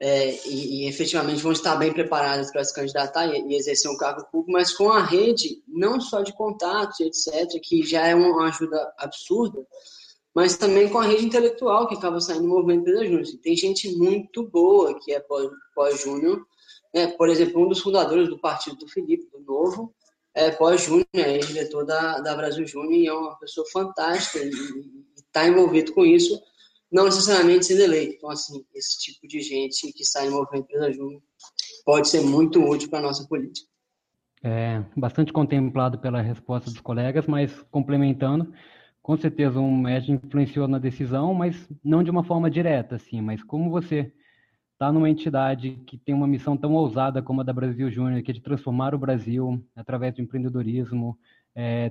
[0.00, 3.96] é, e, e, efetivamente vão estar bem preparadas para se candidatar e, e, exercer um
[3.96, 8.48] cargo público, mas com a rede, não só de contatos, etc., que já é uma
[8.48, 9.66] ajuda absurda,
[10.32, 13.24] mas também com a rede intelectual que acaba saindo do movimento Empresa Júnior.
[13.42, 15.20] Tem gente muito boa que é
[15.74, 16.46] pós-júnior,
[16.94, 17.08] né?
[17.08, 19.92] por exemplo, um dos fundadores do partido do Felipe, do Novo,
[20.32, 24.50] é pós-júnior, é diretor da, da Brasil Júnior e é uma pessoa fantástica e
[25.16, 26.40] está envolvido com isso,
[26.90, 28.14] não necessariamente sendo eleito.
[28.16, 31.22] Então, assim, esse tipo de gente que sai no movimento Empresa Júnior
[31.84, 33.68] pode ser muito útil para a nossa política.
[34.42, 38.52] É, bastante contemplado pela resposta dos colegas, mas complementando,
[39.02, 43.42] com certeza um médico influenciou na decisão, mas não de uma forma direta, assim, mas
[43.42, 44.12] como você
[44.74, 48.30] está numa entidade que tem uma missão tão ousada como a da Brasil Júnior, que
[48.30, 51.18] é de transformar o Brasil através do empreendedorismo,
[51.52, 51.90] é,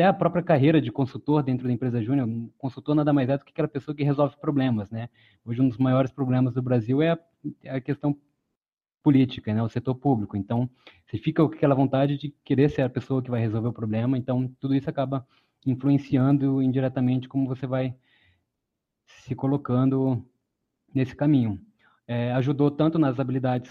[0.00, 2.26] até a própria carreira de consultor dentro da empresa Júnior,
[2.56, 5.10] consultor nada mais é do que aquela pessoa que resolve problemas, né?
[5.44, 7.18] Hoje um dos maiores problemas do Brasil é a,
[7.62, 8.16] é a questão
[9.02, 9.62] política, né?
[9.62, 10.38] O setor público.
[10.38, 10.70] Então,
[11.06, 14.16] você fica com aquela vontade de querer ser a pessoa que vai resolver o problema.
[14.16, 15.26] Então, tudo isso acaba
[15.66, 17.94] influenciando indiretamente como você vai
[19.06, 20.26] se colocando
[20.94, 21.60] nesse caminho
[22.10, 23.70] é, ajudou tanto nas habilidades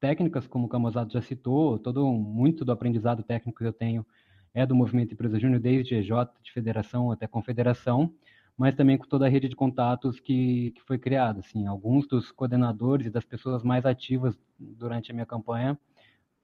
[0.00, 4.06] técnicas, como o Camozato já citou, todo muito do aprendizado técnico que eu tenho
[4.54, 6.10] é do movimento Empresa Júnior, desde EJ,
[6.42, 8.14] de federação até confederação,
[8.56, 11.40] mas também com toda a rede de contatos que, que foi criada.
[11.40, 15.78] Assim, alguns dos coordenadores e das pessoas mais ativas durante a minha campanha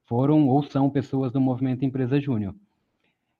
[0.07, 2.55] foram ou são pessoas do movimento Empresa Júnior.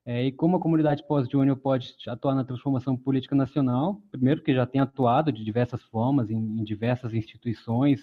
[0.05, 4.01] É, e como a comunidade pós-júnior pode atuar na transformação política nacional?
[4.09, 8.01] Primeiro, que já tem atuado de diversas formas em, em, diversas instituições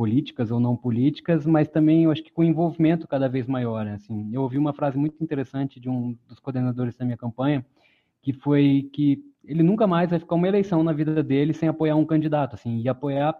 [0.00, 3.84] políticas ou não políticas, mas também eu acho que com envolvimento cada vez maior.
[3.84, 3.96] Né?
[3.96, 7.66] Assim, eu ouvi uma frase muito interessante de um dos coordenadores da minha campanha,
[8.22, 11.96] que foi que ele nunca mais vai ficar uma eleição na vida dele sem apoiar
[11.96, 13.38] um candidato, assim, e apoiar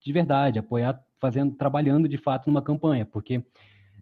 [0.00, 3.44] de verdade, apoiar fazendo, trabalhando de fato numa campanha, porque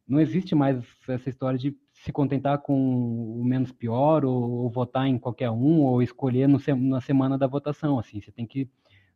[0.07, 5.07] não existe mais essa história de se contentar com o menos pior ou, ou votar
[5.07, 7.99] em qualquer um ou escolher no, na semana da votação.
[7.99, 8.69] Assim, você tem que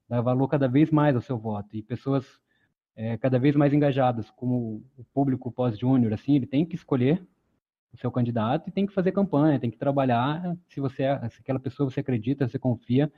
[0.09, 2.25] dar valor cada vez mais ao seu voto e pessoas
[2.97, 7.25] é, cada vez mais engajadas, como o público pós-júnior, assim, ele tem que escolher
[7.93, 10.57] o seu candidato e tem que fazer campanha, tem que trabalhar.
[10.69, 13.13] Se você, se aquela pessoa você acredita, você confia,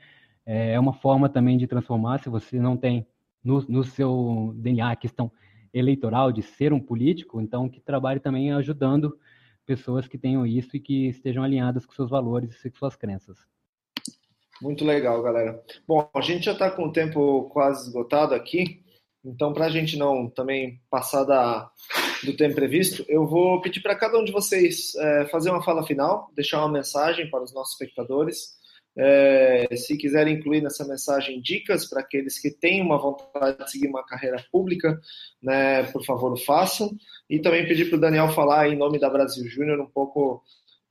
[0.45, 2.19] é, é uma forma também de transformar.
[2.19, 3.07] Se você não tem
[3.43, 5.33] no, no seu DNA a questão
[5.73, 9.19] eleitoral de ser um político, então que trabalhe também ajudando
[9.65, 13.39] pessoas que tenham isso e que estejam alinhadas com seus valores e com suas crenças.
[14.61, 15.63] Muito legal, galera.
[15.89, 18.83] Bom, a gente já está com o tempo quase esgotado aqui,
[19.25, 21.71] então para a gente não também passar da,
[22.23, 25.87] do tempo previsto, eu vou pedir para cada um de vocês é, fazer uma fala
[25.87, 28.61] final, deixar uma mensagem para os nossos espectadores.
[28.99, 33.89] É, se quiserem incluir nessa mensagem dicas para aqueles que têm uma vontade de seguir
[33.89, 35.01] uma carreira pública,
[35.43, 36.91] né, por favor, façam.
[37.29, 40.43] E também pedir para o Daniel falar em nome da Brasil Júnior um pouco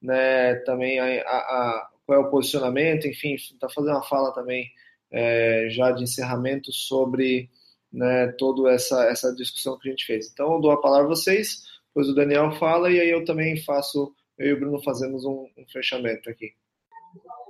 [0.02, 4.68] né, também a, a, qual é o posicionamento, enfim, está fazendo uma fala também
[5.12, 7.48] é, já de encerramento sobre
[7.94, 10.32] né, toda essa, essa discussão que a gente fez.
[10.32, 13.62] Então, eu dou a palavra a vocês, depois o Daniel fala e aí eu também
[13.62, 16.52] faço, eu e o Bruno fazemos um, um fechamento aqui.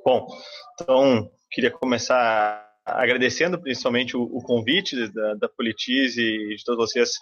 [0.03, 0.27] Bom,
[0.73, 7.17] então queria começar agradecendo principalmente o, o convite da, da Politize e de todos vocês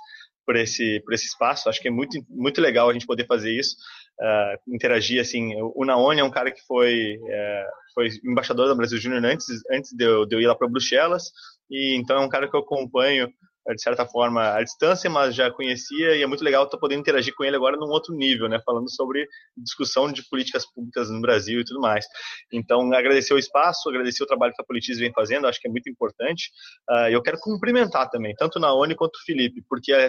[0.47, 1.67] por esse por esse espaço.
[1.67, 3.75] Acho que é muito muito legal a gente poder fazer isso,
[4.21, 5.51] uh, interagir assim.
[5.75, 9.91] O Naone é um cara que foi uh, foi embaixador da Brasil Júnior antes antes
[9.91, 11.25] de eu, de eu ir lá para Bruxelas
[11.69, 13.29] e então é um cara que eu acompanho
[13.73, 17.33] de certa forma, à distância, mas já conhecia e é muito legal estar podendo interagir
[17.35, 21.59] com ele agora num outro nível, né, falando sobre discussão de políticas públicas no Brasil
[21.59, 22.05] e tudo mais.
[22.51, 25.71] Então, agradecer o espaço, agradecer o trabalho que a Politize vem fazendo, acho que é
[25.71, 26.49] muito importante.
[26.89, 30.07] Uh, eu quero cumprimentar também, tanto na ONU quanto o Felipe, porque é,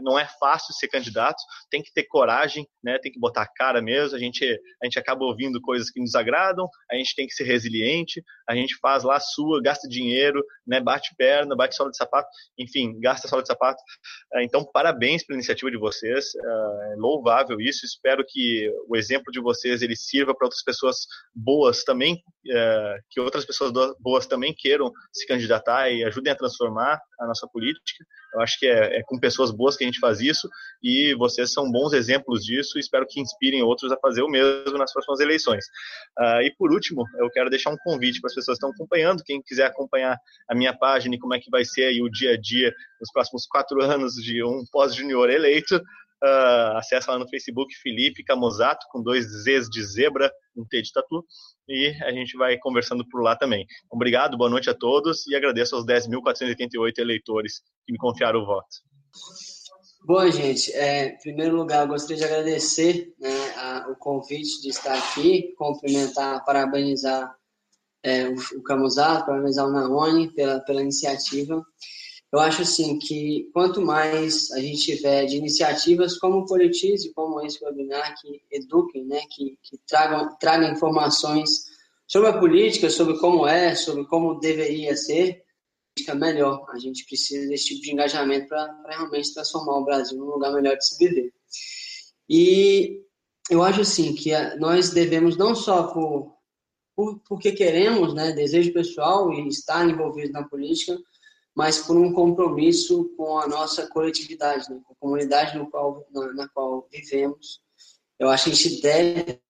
[0.00, 3.82] não é fácil ser candidato, tem que ter coragem, né, tem que botar a cara
[3.82, 4.44] mesmo, a gente,
[4.82, 8.54] a gente acaba ouvindo coisas que nos agradam, a gente tem que ser resiliente, a
[8.54, 12.28] gente faz lá a sua, gasta dinheiro, né, bate perna, bate sola de sapato,
[12.58, 13.82] enfim, gasta sola de sapato.
[14.34, 17.84] É, então, parabéns pela iniciativa de vocês, é, é louvável isso.
[17.84, 23.20] Espero que o exemplo de vocês ele sirva para outras pessoas boas também, é, que
[23.20, 28.04] outras pessoas boas também queiram se candidatar e ajudem a transformar a nossa política.
[28.34, 30.48] Eu acho que é, é com pessoas boas que a gente faz isso
[30.82, 32.78] e vocês são bons exemplos disso.
[32.78, 35.64] Espero que inspirem outros a fazer o mesmo nas próximas eleições.
[36.18, 39.22] Uh, e por último, eu quero deixar um convite para as pessoas que estão acompanhando,
[39.24, 40.18] quem quiser acompanhar
[40.48, 43.10] a minha página e como é que vai ser aí o dia a dia nos
[43.12, 45.80] próximos quatro anos de um pós-junior eleito.
[46.24, 50.92] Uh, acessa lá no Facebook Felipe Camozato, com dois Zs de zebra, um T de
[50.92, 51.24] tatu,
[51.68, 53.66] e a gente vai conversando por lá também.
[53.90, 58.68] Obrigado, boa noite a todos e agradeço aos 10.488 eleitores que me confiaram o voto.
[60.06, 64.68] Bom, gente, é, em primeiro lugar, eu gostaria de agradecer né, a, o convite de
[64.68, 67.34] estar aqui, cumprimentar, parabenizar
[68.02, 71.64] é, o, o Camusato, parabenizar o Naone pela, pela iniciativa.
[72.34, 77.40] Eu acho assim que quanto mais a gente tiver de iniciativas como o Politize, como
[77.40, 81.66] esse webinar, que eduquem, né, que, que tragam, tragam informações
[82.08, 85.44] sobre a política, sobre como é, sobre como deveria ser,
[86.16, 86.66] melhor.
[86.70, 90.76] A gente precisa desse tipo de engajamento para realmente transformar o Brasil num lugar melhor
[90.76, 91.32] de se viver.
[92.28, 93.00] E
[93.48, 96.34] eu acho assim que nós devemos não só por,
[96.96, 100.98] por porque queremos, né, desejo pessoal e estar envolvidos na política,
[101.54, 106.32] mas por um compromisso com a nossa coletividade, né, com a comunidade no qual, na,
[106.32, 107.60] na qual vivemos.
[108.18, 109.40] Eu acho que a gente deve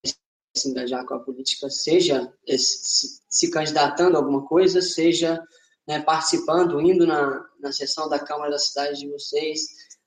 [0.55, 5.43] se engajar com a política, seja se, candidatando a alguma coisa, seja
[5.87, 9.63] né, participando, indo na, na sessão da Câmara da cidade de vocês,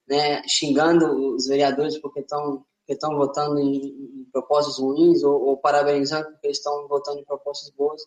[0.07, 5.57] né, xingando os vereadores porque estão porque estão votando em, em propostas ruins ou, ou,
[5.57, 8.01] parabenizando porque estão votando em propostas boas,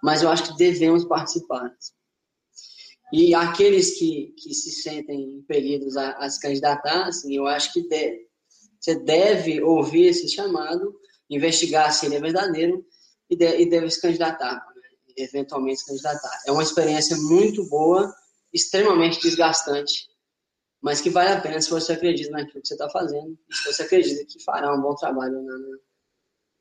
[0.00, 1.74] mas eu acho que devemos participar.
[3.12, 7.88] E aqueles que, que se sentem impelidos a, a se candidatar, assim, eu acho que
[7.88, 8.28] deve,
[8.78, 10.94] você deve ouvir esse chamado,
[11.28, 12.84] investigar se ele é verdadeiro
[13.28, 14.64] e, de, e deve se candidatar
[15.22, 16.42] eventualmente se candidatar.
[16.46, 18.14] É uma experiência muito boa,
[18.52, 20.08] extremamente desgastante,
[20.80, 23.82] mas que vale a pena se você acredita naquilo que você está fazendo se você
[23.82, 25.58] acredita que fará um bom trabalho na,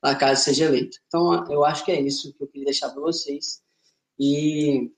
[0.04, 0.98] na caso seja eleito.
[1.08, 3.62] Então, eu acho que é isso que eu queria deixar para vocês.
[4.20, 4.92] E,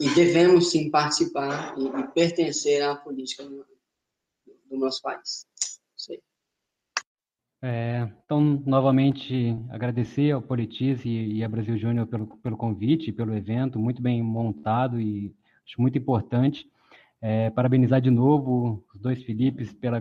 [0.00, 3.66] e, devemos sim participar e, e pertencer à política do,
[4.70, 5.46] do nosso país.
[5.96, 6.20] Isso aí.
[7.60, 13.34] É, então, novamente, agradecer ao Politize e, e a Brasil Júnior pelo, pelo convite, pelo
[13.34, 15.34] evento, muito bem montado e
[15.66, 16.70] acho muito importante.
[17.20, 20.00] É, parabenizar de novo os dois Filipes pela,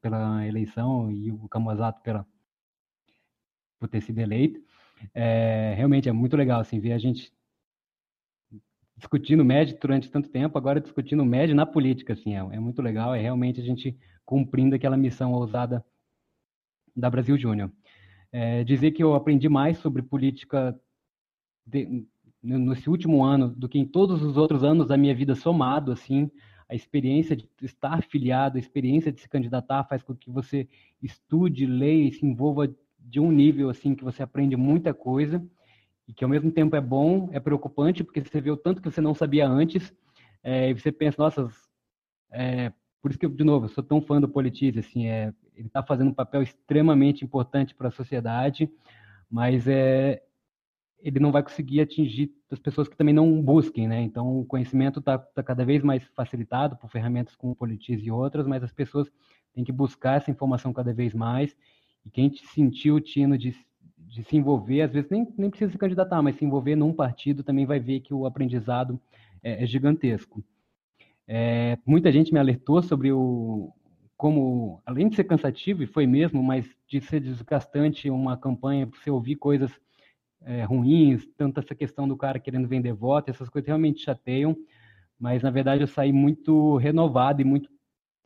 [0.00, 2.26] pela eleição e o Camozato pela,
[3.78, 4.58] por ter sido eleito.
[5.14, 7.30] É, realmente é muito legal assim, ver a gente
[8.98, 12.12] discutindo MED durante tanto tempo, agora discutindo MED na política.
[12.12, 15.84] Assim, é, é muito legal, é realmente a gente cumprindo aquela missão ousada
[16.94, 17.72] da Brasil Júnior.
[18.30, 20.78] É, dizer que eu aprendi mais sobre política
[21.64, 22.04] de,
[22.42, 26.30] nesse último ano do que em todos os outros anos da minha vida somado, assim,
[26.68, 30.68] a experiência de estar filiado, a experiência de se candidatar faz com que você
[31.00, 32.68] estude, leia e se envolva
[32.98, 35.42] de um nível assim que você aprende muita coisa
[36.08, 38.90] e que ao mesmo tempo é bom, é preocupante porque você vê o tanto que
[38.90, 39.94] você não sabia antes
[40.42, 41.48] é, e você pensa, nossa,
[42.32, 45.66] é, por isso que de novo eu sou tão fã do Politize, assim, é, ele
[45.66, 48.70] está fazendo um papel extremamente importante para a sociedade,
[49.30, 50.22] mas é,
[51.00, 54.00] ele não vai conseguir atingir as pessoas que também não busquem, né?
[54.00, 58.10] Então, o conhecimento está tá cada vez mais facilitado por ferramentas como o Politiz e
[58.10, 59.10] outras, mas as pessoas
[59.52, 61.56] têm que buscar essa informação cada vez mais.
[62.04, 63.54] E quem sentiu o tino de,
[64.08, 67.42] de se envolver, às vezes nem, nem precisa se candidatar, mas se envolver num partido
[67.42, 68.98] também vai ver que o aprendizado
[69.42, 70.42] é, é gigantesco.
[71.26, 73.70] É, muita gente me alertou sobre o,
[74.16, 79.10] como, além de ser cansativo, e foi mesmo, mas de ser desgastante uma campanha, você
[79.10, 79.70] ouvir coisas
[80.42, 84.56] é, ruins, tanto essa questão do cara querendo vender voto, essas coisas realmente chateiam,
[85.20, 87.70] mas na verdade eu saí muito renovado e muito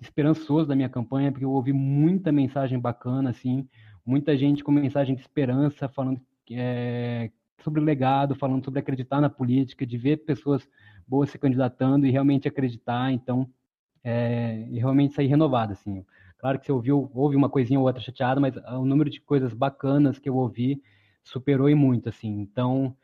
[0.00, 3.68] esperançoso da minha campanha, porque eu ouvi muita mensagem bacana, assim,
[4.04, 7.30] muita gente com mensagem de esperança, falando é,
[7.62, 10.68] sobre o legado, falando sobre acreditar na política, de ver pessoas
[11.06, 13.48] boas se candidatando e realmente acreditar, então
[14.04, 16.04] é, e realmente sair renovado, assim.
[16.38, 19.54] Claro que você ouviu, ouve uma coisinha ou outra chateada, mas o número de coisas
[19.54, 20.82] bacanas que eu ouvi
[21.22, 22.40] superou e muito, assim.
[22.40, 22.96] Então,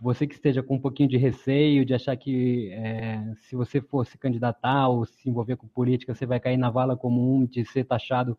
[0.00, 4.06] você que esteja com um pouquinho de receio, de achar que é, se você for
[4.06, 7.84] se candidatar ou se envolver com política, você vai cair na vala comum de ser
[7.84, 8.38] taxado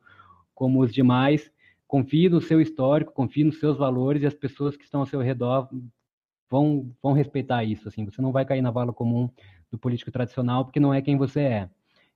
[0.55, 1.51] como os demais,
[1.88, 5.21] confie no seu histórico, confie nos seus valores e as pessoas que estão ao seu
[5.21, 5.69] redor
[6.49, 8.05] vão, vão respeitar isso, assim.
[8.05, 9.29] Você não vai cair na vala comum
[9.71, 11.69] do político tradicional porque não é quem você é.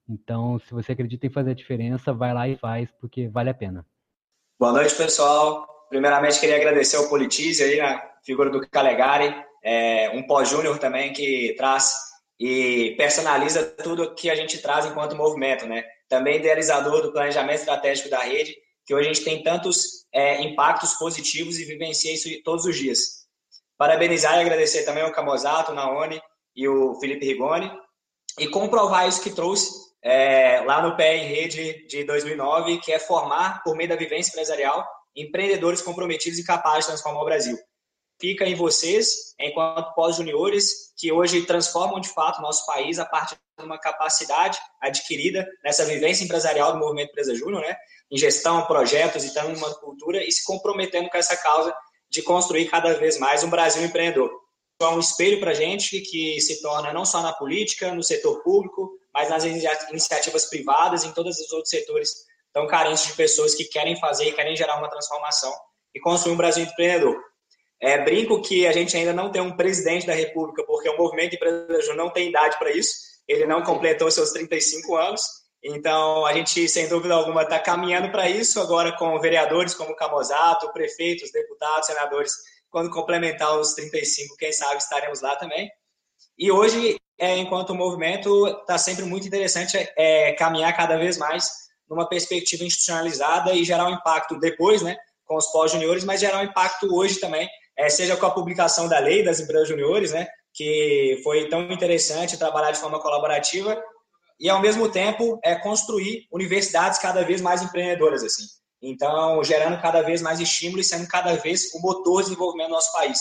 [0.07, 3.53] Então, se você acredita em fazer a diferença, vai lá e faz, porque vale a
[3.53, 3.86] pena.
[4.59, 5.65] Boa noite, pessoal.
[5.89, 11.53] Primeiramente, queria agradecer ao Politize aí, a figura do Calegari, é, um pós-júnior também que
[11.57, 11.93] traz
[12.39, 15.84] e personaliza tudo que a gente traz enquanto movimento, né?
[16.09, 18.55] Também idealizador do planejamento estratégico da rede,
[18.86, 23.21] que hoje a gente tem tantos é, impactos positivos e vivencia isso todos os dias.
[23.77, 26.21] Parabenizar e agradecer também ao Camozato, Naone
[26.55, 27.71] e o Felipe Rigoni,
[28.39, 29.71] e comprovar isso que trouxe
[30.03, 34.32] é, lá no Pé em Rede de 2009, que é formar, por meio da vivência
[34.32, 37.57] empresarial, empreendedores comprometidos e capazes de transformar o Brasil.
[38.22, 43.36] Fica em vocês, enquanto pós-juniores, que hoje transformam de fato o nosso país a partir
[43.57, 47.76] de uma capacidade adquirida nessa vivência empresarial do movimento Empresa Júnior, né?
[48.11, 51.74] em gestão, projetos e também uma cultura, e se comprometendo com essa causa
[52.11, 54.30] de construir cada vez mais um Brasil empreendedor.
[54.80, 58.43] É um espelho para a gente que se torna não só na política, no setor
[58.43, 62.11] público, mas nas iniciativas privadas, em todos os outros setores
[62.53, 65.51] tão carentes de pessoas que querem fazer e querem gerar uma transformação
[65.95, 67.30] e construir um Brasil empreendedor.
[67.82, 71.36] É, brinco que a gente ainda não tem um presidente da República, porque o movimento
[71.36, 72.93] empreendedor não tem idade para isso,
[73.27, 75.21] ele não completou seus 35 anos,
[75.63, 80.71] então a gente, sem dúvida alguma, está caminhando para isso agora com vereadores como Camozato,
[80.71, 82.34] prefeitos, deputados, senadores,
[82.69, 85.69] quando complementar os 35, quem sabe estaremos lá também.
[86.38, 91.49] E hoje, é, enquanto movimento, está sempre muito interessante é, caminhar cada vez mais
[91.89, 96.45] numa perspectiva institucionalizada e gerar um impacto depois, né, com os pós-juniores, mas gerar um
[96.45, 97.47] impacto hoje também,
[97.82, 102.38] é, seja com a publicação da lei das empresas juniores, né, que foi tão interessante
[102.38, 103.82] trabalhar de forma colaborativa
[104.39, 108.43] e ao mesmo tempo é construir universidades cada vez mais empreendedoras assim.
[108.82, 112.75] Então, gerando cada vez mais estímulo e sendo cada vez o motor de desenvolvimento do
[112.75, 113.19] nosso país,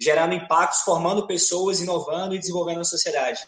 [0.00, 3.40] gerando impactos, formando pessoas, inovando e desenvolvendo a sociedade.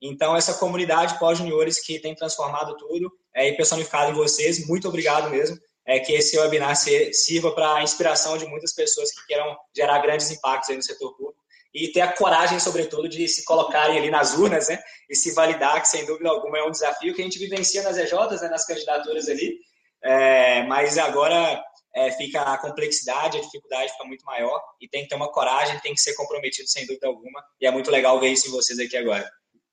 [0.00, 5.28] Então, essa comunidade pós-juniores que tem transformado tudo é, e personificado em vocês, muito obrigado
[5.30, 5.58] mesmo.
[5.88, 10.30] É, que esse webinar sirva para a inspiração de muitas pessoas que queiram gerar grandes
[10.30, 11.38] impactos no setor público
[11.72, 14.78] e ter a coragem, sobretudo, de se colocarem ali nas urnas né,
[15.08, 17.96] e se validar, que sem dúvida alguma é um desafio que a gente vivencia nas
[17.96, 19.58] EJs, né, nas candidaturas ali,
[20.02, 21.62] é, mas agora
[21.94, 25.78] é, fica a complexidade, a dificuldade fica muito maior e tem que ter uma coragem,
[25.80, 28.78] tem que ser comprometido sem dúvida alguma e é muito legal ver isso em vocês
[28.78, 29.28] aqui agora.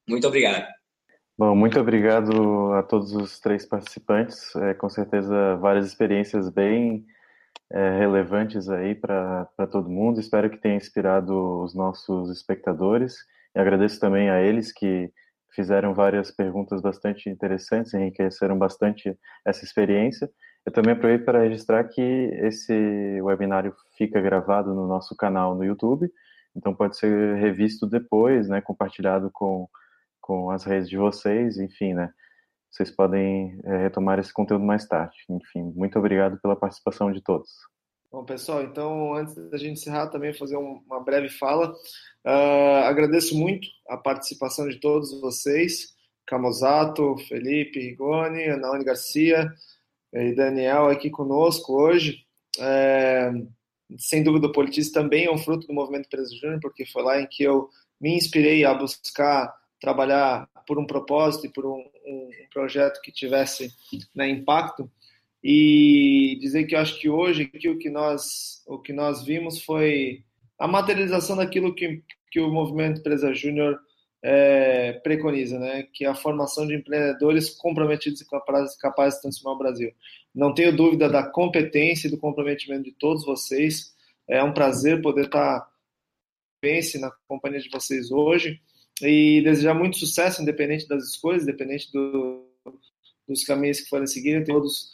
[0.07, 0.66] Muito obrigado.
[1.38, 4.55] Bom, muito obrigado a todos os três participantes.
[4.55, 7.05] É, com certeza, várias experiências bem
[7.69, 10.17] é, relevantes aí para todo mundo.
[10.17, 13.17] Espero que tenha inspirado os nossos espectadores.
[13.53, 15.11] E agradeço também a eles que
[15.53, 20.29] fizeram várias perguntas bastante interessantes, enriqueceram bastante essa experiência.
[20.65, 22.01] Eu também aproveito para registrar que
[22.43, 26.09] esse webinário fica gravado no nosso canal no YouTube,
[26.55, 29.67] então pode ser revisto depois, né, compartilhado com
[30.26, 32.11] com as redes de vocês, enfim, né?
[32.71, 35.15] Vocês podem é, retomar esse conteúdo mais tarde.
[35.30, 37.51] Enfim, muito obrigado pela participação de todos.
[38.11, 41.71] Bom, pessoal, então antes da gente encerrar, também fazer uma breve fala.
[42.26, 45.93] Uh, agradeço muito a participação de todos vocês,
[46.26, 49.47] Camozato, Felipe Rigoni, Anaone Garcia
[50.11, 52.26] e Daniel aqui conosco hoje.
[52.59, 53.32] É,
[53.95, 57.21] sem dúvida, o Politice também é um fruto do movimento Empresa Júnior, porque foi lá
[57.21, 57.69] em que eu
[58.01, 59.53] me inspirei a buscar
[59.86, 61.77] trabalhar por um propósito e por um,
[62.07, 63.71] um, projeto que tivesse
[64.15, 64.89] né, impacto
[65.43, 69.61] e dizer que eu acho que hoje aqui o que nós o que nós vimos
[69.61, 70.23] foi
[70.57, 73.79] a materialização daquilo que, que o movimento Empresa Júnior
[74.23, 75.83] é, preconiza, né?
[75.93, 79.91] que é a formação de empreendedores comprometidos e capazes, capazes de transformar o Brasil.
[80.33, 83.93] Não tenho dúvida da competência e do comprometimento de todos vocês.
[84.27, 85.69] É um prazer poder estar
[86.99, 88.59] na companhia de vocês hoje
[89.02, 92.46] e desejar muito sucesso, independente das escolhas, independente do,
[93.28, 94.91] dos caminhos que forem seguir, todos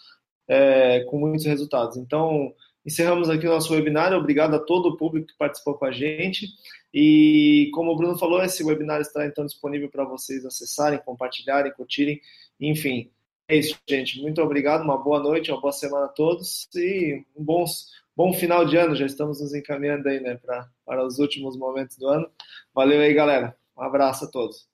[0.48, 1.98] é, com muitos resultados.
[1.98, 2.54] Então,
[2.86, 4.14] encerramos aqui o nosso webinar.
[4.14, 6.48] Obrigado a todo o público que participou com a gente.
[6.94, 12.20] E, como o Bruno falou, esse webinar estará então disponível para vocês acessarem, compartilharem, curtirem.
[12.60, 13.10] Enfim,
[13.48, 14.22] é isso, gente.
[14.22, 17.66] Muito obrigado, uma boa noite, uma boa semana a todos e um bom,
[18.16, 18.96] bom final de ano.
[18.96, 22.30] Já estamos nos encaminhando aí, né, pra, para os últimos momentos do ano.
[22.74, 23.61] Valeu aí, galera.
[23.78, 24.71] Um abraço a todos.